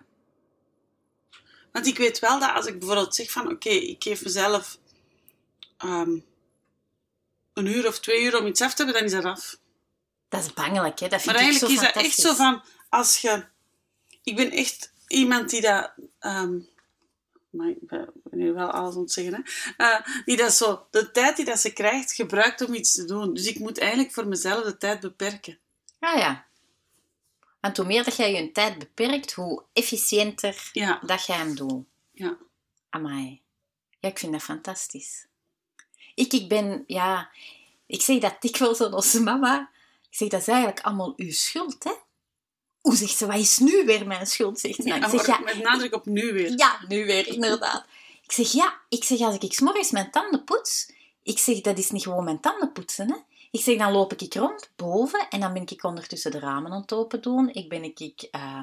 Want 1.71 1.87
ik 1.87 1.97
weet 1.97 2.19
wel 2.19 2.39
dat 2.39 2.53
als 2.53 2.65
ik 2.65 2.79
bijvoorbeeld 2.79 3.15
zeg 3.15 3.31
van, 3.31 3.51
oké, 3.51 3.69
ik 3.69 4.03
geef 4.03 4.23
mezelf 4.23 4.77
ehm, 5.77 6.19
een 7.59 7.65
uur 7.75 7.87
of 7.87 7.99
twee 7.99 8.23
uur 8.23 8.37
om 8.39 8.47
iets 8.47 8.61
af 8.61 8.73
te 8.73 8.83
hebben, 8.83 9.01
dan 9.01 9.11
is 9.11 9.23
dat 9.23 9.25
af. 9.31 9.57
dat 10.29 10.43
is 10.43 10.53
bangelijk, 10.53 10.99
hè. 10.99 11.07
Dat 11.07 11.21
vind 11.21 11.35
Maar 11.35 11.43
ik 11.43 11.49
eigenlijk 11.49 11.73
zo 11.79 11.85
is 11.85 11.93
dat 11.93 12.03
echt 12.03 12.15
zo 12.15 12.33
van, 12.33 12.63
als 12.89 13.17
je... 13.17 13.45
Ik 14.23 14.35
ben 14.35 14.51
echt 14.51 14.93
iemand 15.07 15.49
die 15.49 15.61
dat... 15.61 15.91
ehm, 16.19 16.59
maar 17.49 17.67
ik 17.69 17.87
ben 17.87 18.09
nu 18.31 18.53
wel 18.53 18.69
alles 18.71 18.95
aan 18.95 19.01
het 19.01 19.11
zeggen, 19.11 19.33
hè. 19.33 19.41
Eh, 19.77 20.05
die 20.25 20.37
dat 20.37 20.53
zo... 20.53 20.87
De 20.91 21.11
tijd 21.11 21.35
die 21.35 21.45
dat 21.45 21.59
ze 21.59 21.73
krijgt, 21.73 22.13
gebruikt 22.13 22.61
om 22.67 22.73
iets 22.73 22.93
te 22.93 23.05
doen. 23.05 23.33
Dus 23.33 23.45
ik 23.47 23.59
moet 23.59 23.77
eigenlijk 23.77 24.13
voor 24.13 24.27
mezelf 24.27 24.63
de 24.63 24.77
tijd 24.77 24.99
beperken. 24.99 25.59
Ja, 25.99 26.13
ja. 26.13 26.47
Want 27.59 27.77
hoe 27.77 27.85
meer 27.85 28.03
dat 28.03 28.15
jij 28.15 28.33
je 28.33 28.51
tijd 28.51 28.79
beperkt, 28.79 29.33
hoe 29.33 29.63
efficiënter 29.73 30.69
Ja, 30.73 30.99
dat 31.05 31.25
jij 31.25 31.37
hem 31.37 31.55
doet. 31.55 31.85
ja. 32.11 32.37
Amai. 32.89 33.41
Ja, 33.99 34.09
ik 34.09 34.19
vind 34.19 34.31
dat 34.31 34.41
fantastisch. 34.41 35.25
Ik, 36.19 36.33
ik 36.33 36.49
ben, 36.49 36.83
ja... 36.87 37.29
Ik 37.85 38.01
zeg 38.01 38.19
dat 38.19 38.35
dikwijls 38.39 38.81
aan 38.81 38.93
onze 38.93 39.21
mama. 39.21 39.69
Ik 40.09 40.17
zeg, 40.17 40.27
dat 40.27 40.41
is 40.41 40.47
eigenlijk 40.47 40.79
allemaal 40.79 41.13
uw 41.15 41.31
schuld, 41.31 41.83
hè? 41.83 41.91
Hoe 42.81 42.95
zegt 42.95 43.17
ze, 43.17 43.27
wat 43.27 43.37
is 43.37 43.57
nu 43.57 43.85
weer 43.85 44.07
mijn 44.07 44.27
schuld? 44.27 44.59
Zegt 44.59 44.75
ze. 44.75 44.83
Nou, 44.83 44.99
Ja, 44.99 45.11
ik 45.11 45.19
zeg, 45.19 45.27
maar 45.27 45.39
ja, 45.39 45.55
met 45.55 45.63
nadruk 45.63 45.93
op 45.93 46.05
nu 46.05 46.33
weer. 46.33 46.57
ja, 46.57 46.79
nu 46.87 47.05
weer, 47.05 47.27
inderdaad. 47.27 47.85
Ik 48.23 48.31
zeg, 48.31 48.51
ja, 48.51 48.79
ik 48.89 49.03
zeg, 49.03 49.19
als 49.19 49.37
ik 49.37 49.59
morgens 49.59 49.91
mijn 49.91 50.11
tanden 50.11 50.43
poets, 50.43 50.91
ik 51.23 51.39
zeg, 51.39 51.61
dat 51.61 51.77
is 51.77 51.91
niet 51.91 52.03
gewoon 52.03 52.23
mijn 52.23 52.39
tanden 52.39 52.71
poetsen, 52.71 53.07
hè. 53.11 53.15
Ik 53.51 53.61
zeg, 53.61 53.77
dan 53.77 53.91
loop 53.91 54.13
ik 54.13 54.33
rond, 54.33 54.69
boven, 54.75 55.27
en 55.29 55.39
dan 55.39 55.53
ben 55.53 55.67
ik 55.67 55.83
ondertussen 55.83 56.31
de 56.31 56.39
ramen 56.39 56.71
aan 56.71 56.81
het 56.81 56.93
open 56.93 57.21
doen. 57.21 57.49
Ik 57.53 57.69
ben 57.69 57.83
ik, 57.83 58.27
eh, 58.31 58.59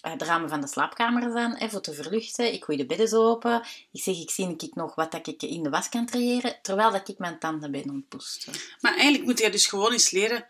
de 0.00 0.24
ramen 0.24 0.48
van 0.48 0.60
de 0.60 0.66
slaapkamer 0.66 1.36
aan, 1.36 1.56
hè, 1.56 1.68
voor 1.68 1.80
te 1.80 1.94
verluchten. 1.94 2.52
Ik 2.52 2.64
gooi 2.64 2.78
de 2.78 2.86
bedden 2.86 3.18
open. 3.18 3.62
Ik 3.92 4.02
zeg, 4.02 4.20
ik 4.20 4.30
zie 4.30 4.54
ik 4.56 4.74
nog 4.74 4.94
wat 4.94 5.12
dat 5.12 5.26
ik 5.26 5.42
in 5.42 5.62
de 5.62 5.70
was 5.70 5.88
kan 5.88 6.06
creëren, 6.06 6.58
terwijl 6.62 6.90
dat 6.90 7.08
ik 7.08 7.18
mijn 7.18 7.38
tanden 7.38 7.70
ben 7.70 8.06
poetsen. 8.08 8.52
Maar 8.80 8.92
eigenlijk 8.92 9.24
moet 9.24 9.38
je 9.38 9.50
dus 9.50 9.66
gewoon 9.66 9.92
eens 9.92 10.10
leren 10.10 10.46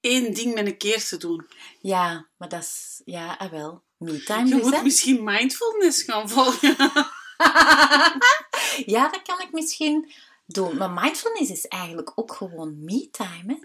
één 0.00 0.34
ding 0.34 0.54
met 0.54 0.66
een 0.66 0.76
keer 0.76 1.04
te 1.04 1.16
doen. 1.16 1.46
Ja, 1.80 2.26
maar 2.36 2.48
dat 2.48 2.62
is, 2.62 3.02
ja, 3.04 3.36
ah 3.38 3.50
wel, 3.50 3.82
me-time 3.96 4.48
Je 4.48 4.54
dus, 4.54 4.62
moet 4.62 4.76
hè. 4.76 4.82
misschien 4.82 5.24
mindfulness 5.24 6.02
gaan 6.02 6.28
volgen. 6.28 6.76
ja, 8.94 9.08
dat 9.08 9.22
kan 9.22 9.40
ik 9.40 9.52
misschien 9.52 10.12
doen. 10.46 10.76
Maar 10.76 10.90
mindfulness 10.90 11.50
is 11.50 11.66
eigenlijk 11.66 12.12
ook 12.14 12.32
gewoon 12.32 12.84
me-time. 12.84 13.44
Hè? 13.46 13.56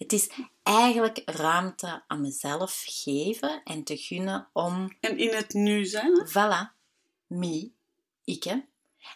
Het 0.00 0.12
is 0.12 0.30
eigenlijk 0.62 1.22
ruimte 1.24 2.04
aan 2.06 2.20
mezelf 2.20 2.82
geven 2.86 3.62
en 3.64 3.84
te 3.84 3.96
gunnen 3.96 4.48
om, 4.52 4.96
En 5.00 5.18
in 5.18 5.34
het 5.34 5.52
nu 5.52 5.84
zijn. 5.84 6.12
Hè? 6.12 6.28
voilà, 6.28 6.74
me, 7.26 7.70
ik. 8.24 8.44
Hè? 8.44 8.56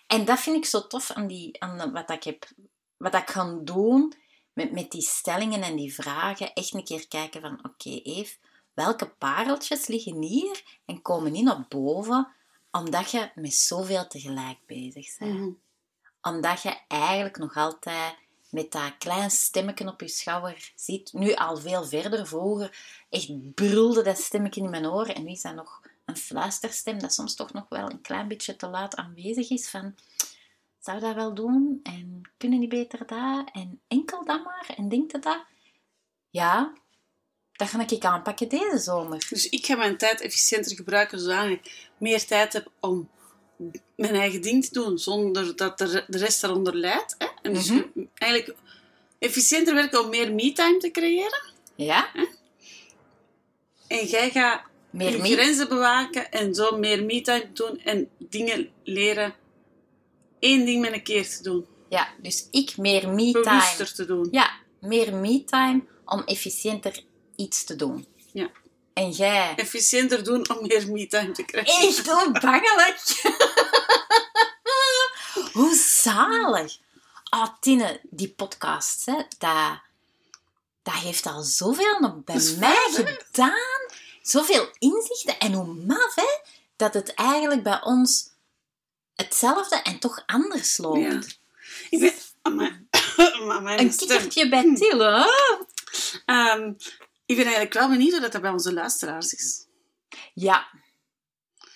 En 0.07 0.25
dat 0.25 0.41
vind 0.41 0.57
ik 0.57 0.65
zo 0.65 0.87
tof 0.87 1.11
aan, 1.11 1.27
die, 1.27 1.61
aan 1.63 1.93
wat 1.93 2.11
ik 2.11 2.25
heb, 2.25 2.49
wat 2.97 3.15
ik 3.15 3.25
kan 3.25 3.65
doen 3.65 4.15
met, 4.53 4.73
met 4.73 4.91
die 4.91 5.03
stellingen 5.03 5.63
en 5.63 5.77
die 5.77 5.95
vragen. 5.95 6.53
Echt 6.53 6.75
een 6.75 6.85
keer 6.85 7.09
kijken 7.09 7.41
van, 7.41 7.65
oké 7.65 7.91
Eve, 7.91 8.37
welke 8.75 9.09
pareltjes 9.09 9.87
liggen 9.87 10.23
hier 10.23 10.63
en 10.85 11.03
komen 11.03 11.33
niet 11.33 11.45
naar 11.45 11.67
boven 11.69 12.35
omdat 12.71 13.11
je 13.11 13.31
met 13.35 13.55
zoveel 13.55 14.07
tegelijk 14.07 14.59
bezig 14.67 15.19
bent 15.19 15.39
Mhm. 15.39 15.51
omdat 16.23 16.63
je 16.63 16.77
eigenlijk 16.89 17.39
nog 17.39 17.57
altijd 17.57 18.17
met 18.55 18.73
dat 18.73 18.99
klein 18.99 19.31
stemmetje 19.31 19.89
op 19.89 20.01
je 20.01 20.09
schouder 20.09 20.73
zit. 20.75 21.13
Nu 21.13 21.35
al 21.35 21.57
veel 21.57 21.85
verder. 21.85 22.27
Vroeger 22.27 22.79
echt 23.11 23.55
brulde 23.55 24.03
dat 24.03 24.19
stemmetje 24.19 24.61
in 24.61 24.71
mijn 24.71 24.87
oor. 24.87 25.07
En 25.07 25.25
nu 25.25 25.31
is 25.31 25.43
dat 25.43 25.55
nog 25.55 25.83
een 26.05 26.17
fluisterstem 26.17 26.99
dat 26.99 27.15
soms 27.15 27.35
toch 27.35 27.53
nog 27.53 27.69
wel 27.69 27.91
een 27.91 28.01
klein 28.01 28.29
beetje 28.29 28.57
te 28.57 28.67
luid 28.67 28.97
aanwezig 28.97 29.51
is. 29.51 29.69
Van, 29.69 29.95
zou 30.79 31.01
dat 31.01 31.15
wel 31.15 31.35
doen? 31.35 31.81
En 31.83 32.31
kunnen 32.37 32.61
die 32.61 32.69
beter 32.69 33.07
dat? 33.07 33.51
En 33.53 33.81
enkel 33.89 34.25
dat 34.25 34.45
maar? 34.45 34.75
En 34.77 34.89
denkt 34.89 35.13
je 35.13 35.19
dat? 35.19 35.45
Ja, 36.31 36.73
dat 37.53 37.69
ga 37.69 37.89
ik 37.89 38.05
aanpakken 38.05 38.49
deze 38.49 38.79
zomer. 38.79 39.27
Dus 39.29 39.49
ik 39.49 39.67
ga 39.67 39.77
mijn 39.77 39.97
tijd 39.97 40.21
efficiënter 40.21 40.77
gebruiken, 40.77 41.21
zodat 41.21 41.47
ik 41.47 41.91
meer 41.99 42.27
tijd 42.27 42.53
heb 42.53 42.71
om 42.81 43.11
mijn 43.97 44.15
eigen 44.15 44.43
ding 44.43 44.65
te 44.65 44.73
doen, 44.73 44.99
zonder 44.99 45.57
dat 45.57 45.79
de 45.79 45.85
re- 45.85 46.05
de 46.09 46.19
rest 46.19 46.45
eronder 46.45 46.75
leidt. 46.75 47.15
Hè? 47.19 47.27
En 47.45 47.53
dus 47.53 47.71
eigenlijk 48.15 48.59
efficiënter 49.19 49.75
werken 49.75 50.01
om 50.01 50.09
meer 50.09 50.33
me-time 50.35 50.79
te 50.79 50.91
creëren. 50.91 51.43
Ja? 51.75 52.11
En 53.87 54.07
jij 54.07 54.31
gaat 54.31 54.63
Meer 54.91 55.27
je 55.27 55.33
grenzen 55.33 55.69
bewaken 55.69 56.31
en 56.31 56.55
zo 56.55 56.79
meer 56.79 57.05
me-time 57.05 57.53
doen 57.53 57.81
en 57.81 58.09
dingen 58.19 58.71
leren. 58.85 59.35
Eén 60.41 60.65
ding 60.65 60.81
met 60.81 60.93
een 60.93 61.03
keer 61.03 61.29
te 61.29 61.43
doen. 61.43 61.67
Ja, 61.89 62.09
dus 62.23 62.49
ik 62.51 62.77
meer 62.77 63.09
me-time. 63.09 63.43
Bewuster 63.43 63.95
te 63.95 64.05
doen. 64.05 64.29
Ja, 64.31 64.51
meer 64.81 65.15
me-time 65.15 65.83
om 66.05 66.23
efficiënter 66.25 67.03
iets 67.37 67.65
te 67.65 67.77
doen. 67.77 68.07
Ja. 68.33 68.51
En 68.93 69.11
jij? 69.11 69.53
Efficiënter 69.57 70.25
doen 70.25 70.49
om 70.49 70.67
meer 70.67 70.93
me-time 70.93 71.33
te 71.33 71.43
krijgen. 71.43 71.89
Echt 71.89 72.25
onbangelijk. 72.27 73.23
Hoe 75.53 75.75
zalig. 75.75 76.79
Ah, 77.35 77.49
Tine, 77.61 78.01
die 78.03 78.29
podcast, 78.29 79.07
hè, 79.07 79.15
dat, 79.39 79.81
dat 80.83 80.95
heeft 80.95 81.27
al 81.27 81.43
zoveel 81.43 82.01
nog 82.01 82.25
bij 82.25 82.35
is 82.37 82.57
mij 82.57 82.89
gedaan. 82.91 83.91
Zoveel 84.23 84.69
inzichten. 84.79 85.39
En 85.39 85.53
hoe 85.53 85.75
maf, 85.75 86.15
hè, 86.15 86.39
dat 86.77 86.95
het 86.95 87.15
eigenlijk 87.15 87.63
bij 87.63 87.83
ons 87.83 88.31
hetzelfde 89.15 89.77
en 89.77 89.99
toch 89.99 90.23
anders 90.27 90.79
loopt. 90.79 90.99
Ja. 91.01 91.21
Ik 91.91 92.01
ben... 92.01 92.89
Mijn 93.63 93.81
Een 93.81 93.97
kikkertje 93.97 94.49
bij 94.49 94.75
Tille. 94.75 95.31
Ehm, 96.25 96.73
ik 97.27 97.37
ben 97.37 97.45
eigenlijk 97.45 97.75
wel 97.75 97.89
benieuwd 97.89 98.13
hoe 98.13 98.29
dat 98.29 98.41
bij 98.41 98.51
onze 98.51 98.73
luisteraars 98.73 99.33
is. 99.33 99.67
Ja. 100.35 100.69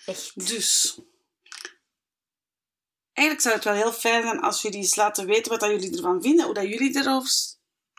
Echt. 0.06 0.48
Dus... 0.48 0.98
Eigenlijk 3.18 3.40
zou 3.40 3.54
het 3.54 3.64
wel 3.64 3.74
heel 3.74 3.92
fijn 3.92 4.22
zijn 4.22 4.40
als 4.40 4.62
jullie 4.62 4.78
eens 4.78 4.96
laten 4.96 5.26
weten 5.26 5.50
wat 5.50 5.60
dat 5.60 5.70
jullie 5.70 5.96
ervan 5.96 6.22
vinden. 6.22 6.44
Hoe 6.44 6.54
dat 6.54 6.68
jullie 6.68 6.96
erover 6.96 7.30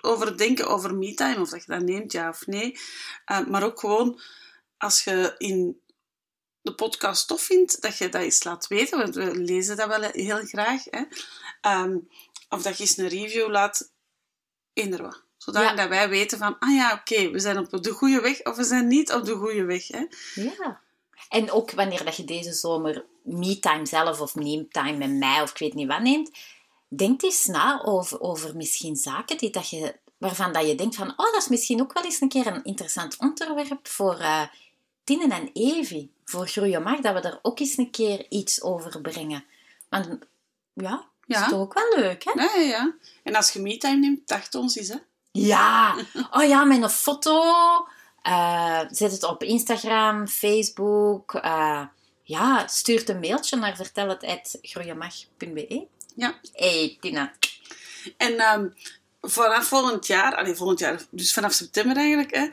over 0.01 0.37
denken, 0.37 0.67
over 0.67 0.95
me-time. 0.95 1.41
Of 1.41 1.49
dat 1.49 1.65
je 1.65 1.71
dat 1.71 1.81
neemt, 1.81 2.11
ja 2.11 2.29
of 2.29 2.47
nee. 2.47 2.79
Eh, 3.25 3.45
maar 3.45 3.63
ook 3.63 3.79
gewoon 3.79 4.21
als 4.77 5.03
je 5.03 5.35
in 5.37 5.81
de 6.61 6.75
podcast 6.75 7.27
tof 7.27 7.41
vindt, 7.41 7.81
dat 7.81 7.97
je 7.97 8.09
dat 8.09 8.21
eens 8.21 8.43
laat 8.43 8.67
weten. 8.67 8.97
Want 8.97 9.15
we 9.15 9.35
lezen 9.35 9.77
dat 9.77 9.87
wel 9.87 10.01
heel 10.01 10.45
graag. 10.45 10.83
Hè. 10.83 11.03
Ehm, 11.61 11.97
of 12.49 12.61
dat 12.61 12.77
je 12.77 12.83
eens 12.83 12.97
een 12.97 13.07
review 13.07 13.49
laat. 13.49 13.91
Eender 14.73 15.01
wat. 15.01 15.23
Zodat 15.37 15.63
Ja. 15.63 15.73
dat 15.73 15.89
wij 15.89 16.09
weten 16.09 16.37
van, 16.37 16.59
ah 16.59 16.73
ja, 16.75 16.93
oké, 16.93 17.29
we 17.29 17.39
zijn 17.39 17.57
op 17.57 17.83
de 17.83 17.91
goede 17.91 18.21
weg 18.21 18.43
of 18.43 18.55
we 18.55 18.63
zijn 18.63 18.87
niet 18.87 19.11
op 19.11 19.25
de 19.25 19.35
goede 19.35 19.63
weg. 19.63 19.87
Hè. 19.87 20.05
Ja. 20.35 20.81
En 21.29 21.51
ook 21.51 21.71
wanneer 21.71 22.05
dat 22.05 22.15
je 22.15 22.23
deze 22.23 22.53
zomer 22.53 23.05
me-time 23.29 23.85
zelf 23.85 24.21
of 24.21 24.35
name-time 24.35 24.97
met 24.97 25.11
mij 25.11 25.41
of 25.41 25.49
ik 25.51 25.57
weet 25.57 25.73
niet 25.73 25.87
wat 25.87 26.01
neemt, 26.01 26.31
denk 26.87 27.21
eens 27.21 27.45
na 27.45 27.81
over, 27.83 28.21
over 28.21 28.55
misschien 28.55 28.95
zaken 28.95 29.37
die 29.37 29.49
dat 29.49 29.69
je, 29.69 29.95
waarvan 30.17 30.53
dat 30.53 30.67
je 30.67 30.75
denkt 30.75 30.95
van, 30.95 31.09
oh, 31.09 31.17
dat 31.17 31.35
is 31.35 31.47
misschien 31.47 31.81
ook 31.81 31.93
wel 31.93 32.03
eens 32.03 32.21
een 32.21 32.29
keer 32.29 32.47
een 32.47 32.63
interessant 32.63 33.17
onderwerp 33.17 33.87
voor 33.87 34.19
uh, 34.19 34.41
Tine 35.03 35.33
en 35.33 35.49
Evie, 35.53 36.11
voor 36.25 36.47
Groeien 36.47 36.83
Mag, 36.83 36.99
dat 36.99 37.13
we 37.13 37.19
er 37.19 37.39
ook 37.41 37.59
eens 37.59 37.77
een 37.77 37.91
keer 37.91 38.25
iets 38.29 38.61
over 38.61 39.01
brengen. 39.01 39.45
Want 39.89 40.17
ja, 40.73 41.05
ja. 41.25 41.43
is 41.43 41.49
toch 41.49 41.59
ook 41.59 41.73
wel 41.73 41.95
leuk, 41.95 42.23
hè? 42.23 42.31
Ja, 42.31 42.55
ja, 42.55 42.61
ja. 42.61 42.93
En 43.23 43.35
als 43.35 43.51
je 43.51 43.59
me-time 43.59 43.99
neemt, 43.99 44.27
dacht 44.27 44.55
ons 44.55 44.75
eens, 44.75 44.87
hè? 44.87 44.97
Ja! 45.31 45.95
Oh 46.31 46.43
ja, 46.43 46.63
met 46.63 46.81
een 46.81 46.89
foto. 46.89 47.43
Uh, 48.23 48.81
zet 48.89 49.11
het 49.11 49.23
op 49.23 49.43
Instagram, 49.43 50.27
Facebook. 50.27 51.33
Uh, 51.33 51.85
ja, 52.29 52.67
stuur 52.67 53.09
een 53.09 53.19
mailtje 53.19 53.57
naar 53.57 53.75
vertelhet.groeienmag.be. 53.75 55.87
Ja. 56.15 56.39
Hey, 56.53 56.97
Tina. 56.99 57.33
En 58.17 58.53
um, 58.53 58.73
vanaf 59.21 59.65
volgend 59.65 60.07
jaar, 60.07 60.35
allee, 60.35 60.55
volgend 60.55 60.79
jaar, 60.79 61.01
dus 61.09 61.33
vanaf 61.33 61.53
september 61.53 61.97
eigenlijk, 61.97 62.35
hè, 62.35 62.49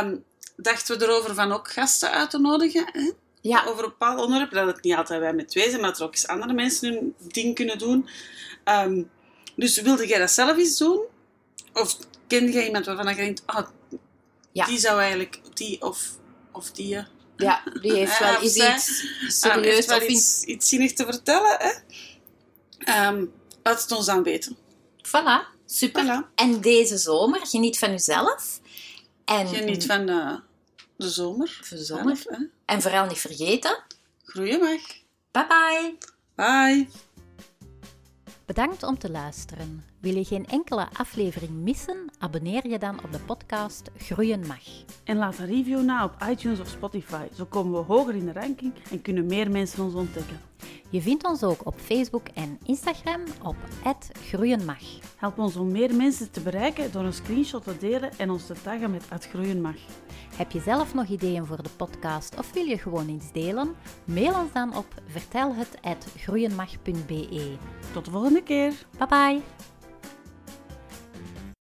um, 0.00 0.24
dachten 0.56 0.98
we 0.98 1.04
erover 1.04 1.34
van 1.34 1.52
ook 1.52 1.70
gasten 1.70 2.10
uit 2.10 2.30
te 2.30 2.38
nodigen. 2.38 2.88
Hè? 2.92 3.10
Ja. 3.40 3.64
Over 3.64 3.84
een 3.84 3.90
bepaald 3.90 4.20
onderwerp. 4.20 4.50
Dat 4.50 4.66
het 4.66 4.82
niet 4.82 4.96
altijd 4.96 5.20
wij 5.20 5.32
met 5.32 5.48
twee 5.48 5.68
zijn, 5.68 5.80
maar 5.80 5.90
dat 5.90 5.98
er 5.98 6.04
ook 6.06 6.12
eens 6.12 6.26
andere 6.26 6.52
mensen 6.52 6.92
hun 6.92 7.14
ding 7.18 7.54
kunnen 7.54 7.78
doen. 7.78 8.08
Um, 8.64 9.10
dus 9.56 9.80
wilde 9.80 10.06
jij 10.06 10.18
dat 10.18 10.30
zelf 10.30 10.56
eens 10.56 10.78
doen? 10.78 11.00
Of 11.72 11.96
ken 12.26 12.52
jij 12.52 12.66
iemand 12.66 12.86
waarvan 12.86 13.08
je 13.08 13.14
denkt, 13.14 13.42
ah, 13.46 13.68
ja. 14.52 14.66
die 14.66 14.78
zou 14.78 15.00
eigenlijk, 15.00 15.40
die 15.54 15.82
of, 15.82 16.08
of 16.52 16.70
die... 16.70 17.06
Ja, 17.36 17.62
die 17.80 17.92
heeft 17.92 18.18
wel 18.18 18.42
iets, 18.42 18.56
iets 18.56 19.04
serieus 19.26 19.86
of 19.86 20.06
iets, 20.06 20.42
iets 20.42 20.68
zinnig 20.68 20.92
te 20.92 21.04
vertellen. 21.04 21.56
Hè? 21.58 23.08
Um, 23.08 23.32
laat 23.62 23.82
het 23.82 23.92
ons 23.92 24.06
dan 24.06 24.22
weten. 24.22 24.56
Voilà, 25.06 25.56
super. 25.66 26.04
Voilà. 26.04 26.34
En 26.34 26.60
deze 26.60 26.98
zomer, 26.98 27.46
geniet 27.46 27.78
van 27.78 27.90
jezelf. 27.90 28.60
En, 29.24 29.48
geniet 29.48 29.86
van 29.86 30.10
uh, 30.10 30.36
de 30.96 31.10
zomer. 31.10 31.58
Van 31.62 31.76
de 31.76 31.84
zomer. 31.84 32.16
Zelf, 32.16 32.38
en 32.64 32.82
vooral 32.82 33.06
niet 33.06 33.18
vergeten. 33.18 33.82
Groeien 34.24 34.60
mag. 34.60 34.80
Bye 35.30 35.46
bye. 35.46 35.98
Bye. 36.34 36.88
Bedankt 38.46 38.82
om 38.82 38.98
te 38.98 39.10
luisteren. 39.10 39.93
Wil 40.04 40.16
je 40.16 40.24
geen 40.24 40.46
enkele 40.46 40.86
aflevering 40.92 41.50
missen? 41.50 42.10
Abonneer 42.18 42.68
je 42.68 42.78
dan 42.78 43.04
op 43.04 43.12
de 43.12 43.18
podcast 43.18 43.90
Groeien 43.96 44.46
Mag. 44.46 44.62
En 45.04 45.16
laat 45.16 45.38
een 45.38 45.46
review 45.46 45.82
na 45.82 46.04
op 46.04 46.16
iTunes 46.30 46.60
of 46.60 46.68
Spotify. 46.68 47.26
Zo 47.36 47.44
komen 47.44 47.72
we 47.72 47.78
hoger 47.92 48.14
in 48.14 48.24
de 48.24 48.32
ranking 48.32 48.72
en 48.90 49.02
kunnen 49.02 49.26
meer 49.26 49.50
mensen 49.50 49.84
ons 49.84 49.94
ontdekken. 49.94 50.40
Je 50.90 51.02
vindt 51.02 51.26
ons 51.26 51.42
ook 51.42 51.66
op 51.66 51.74
Facebook 51.78 52.26
en 52.34 52.58
Instagram 52.64 53.20
op 53.42 53.56
@groeienmag. 54.12 54.82
Help 55.16 55.38
ons 55.38 55.56
om 55.56 55.72
meer 55.72 55.94
mensen 55.94 56.30
te 56.30 56.40
bereiken 56.40 56.92
door 56.92 57.04
een 57.04 57.12
screenshot 57.12 57.64
te 57.64 57.76
delen 57.78 58.18
en 58.18 58.30
ons 58.30 58.46
te 58.46 58.54
taggen 58.62 58.90
met 58.90 59.06
@groeienmag. 59.30 59.76
Heb 60.36 60.50
je 60.50 60.60
zelf 60.60 60.94
nog 60.94 61.06
ideeën 61.06 61.46
voor 61.46 61.62
de 61.62 61.70
podcast 61.76 62.38
of 62.38 62.52
wil 62.52 62.64
je 62.64 62.78
gewoon 62.78 63.08
iets 63.08 63.32
delen? 63.32 63.74
Mail 64.04 64.34
ons 64.34 64.52
dan 64.52 64.76
op 64.76 64.86
vertelhet@groeienmag.be. 65.06 67.56
Tot 67.92 68.04
de 68.04 68.10
volgende 68.10 68.42
keer. 68.42 68.72
Bye 68.98 69.06
bye. 69.06 69.42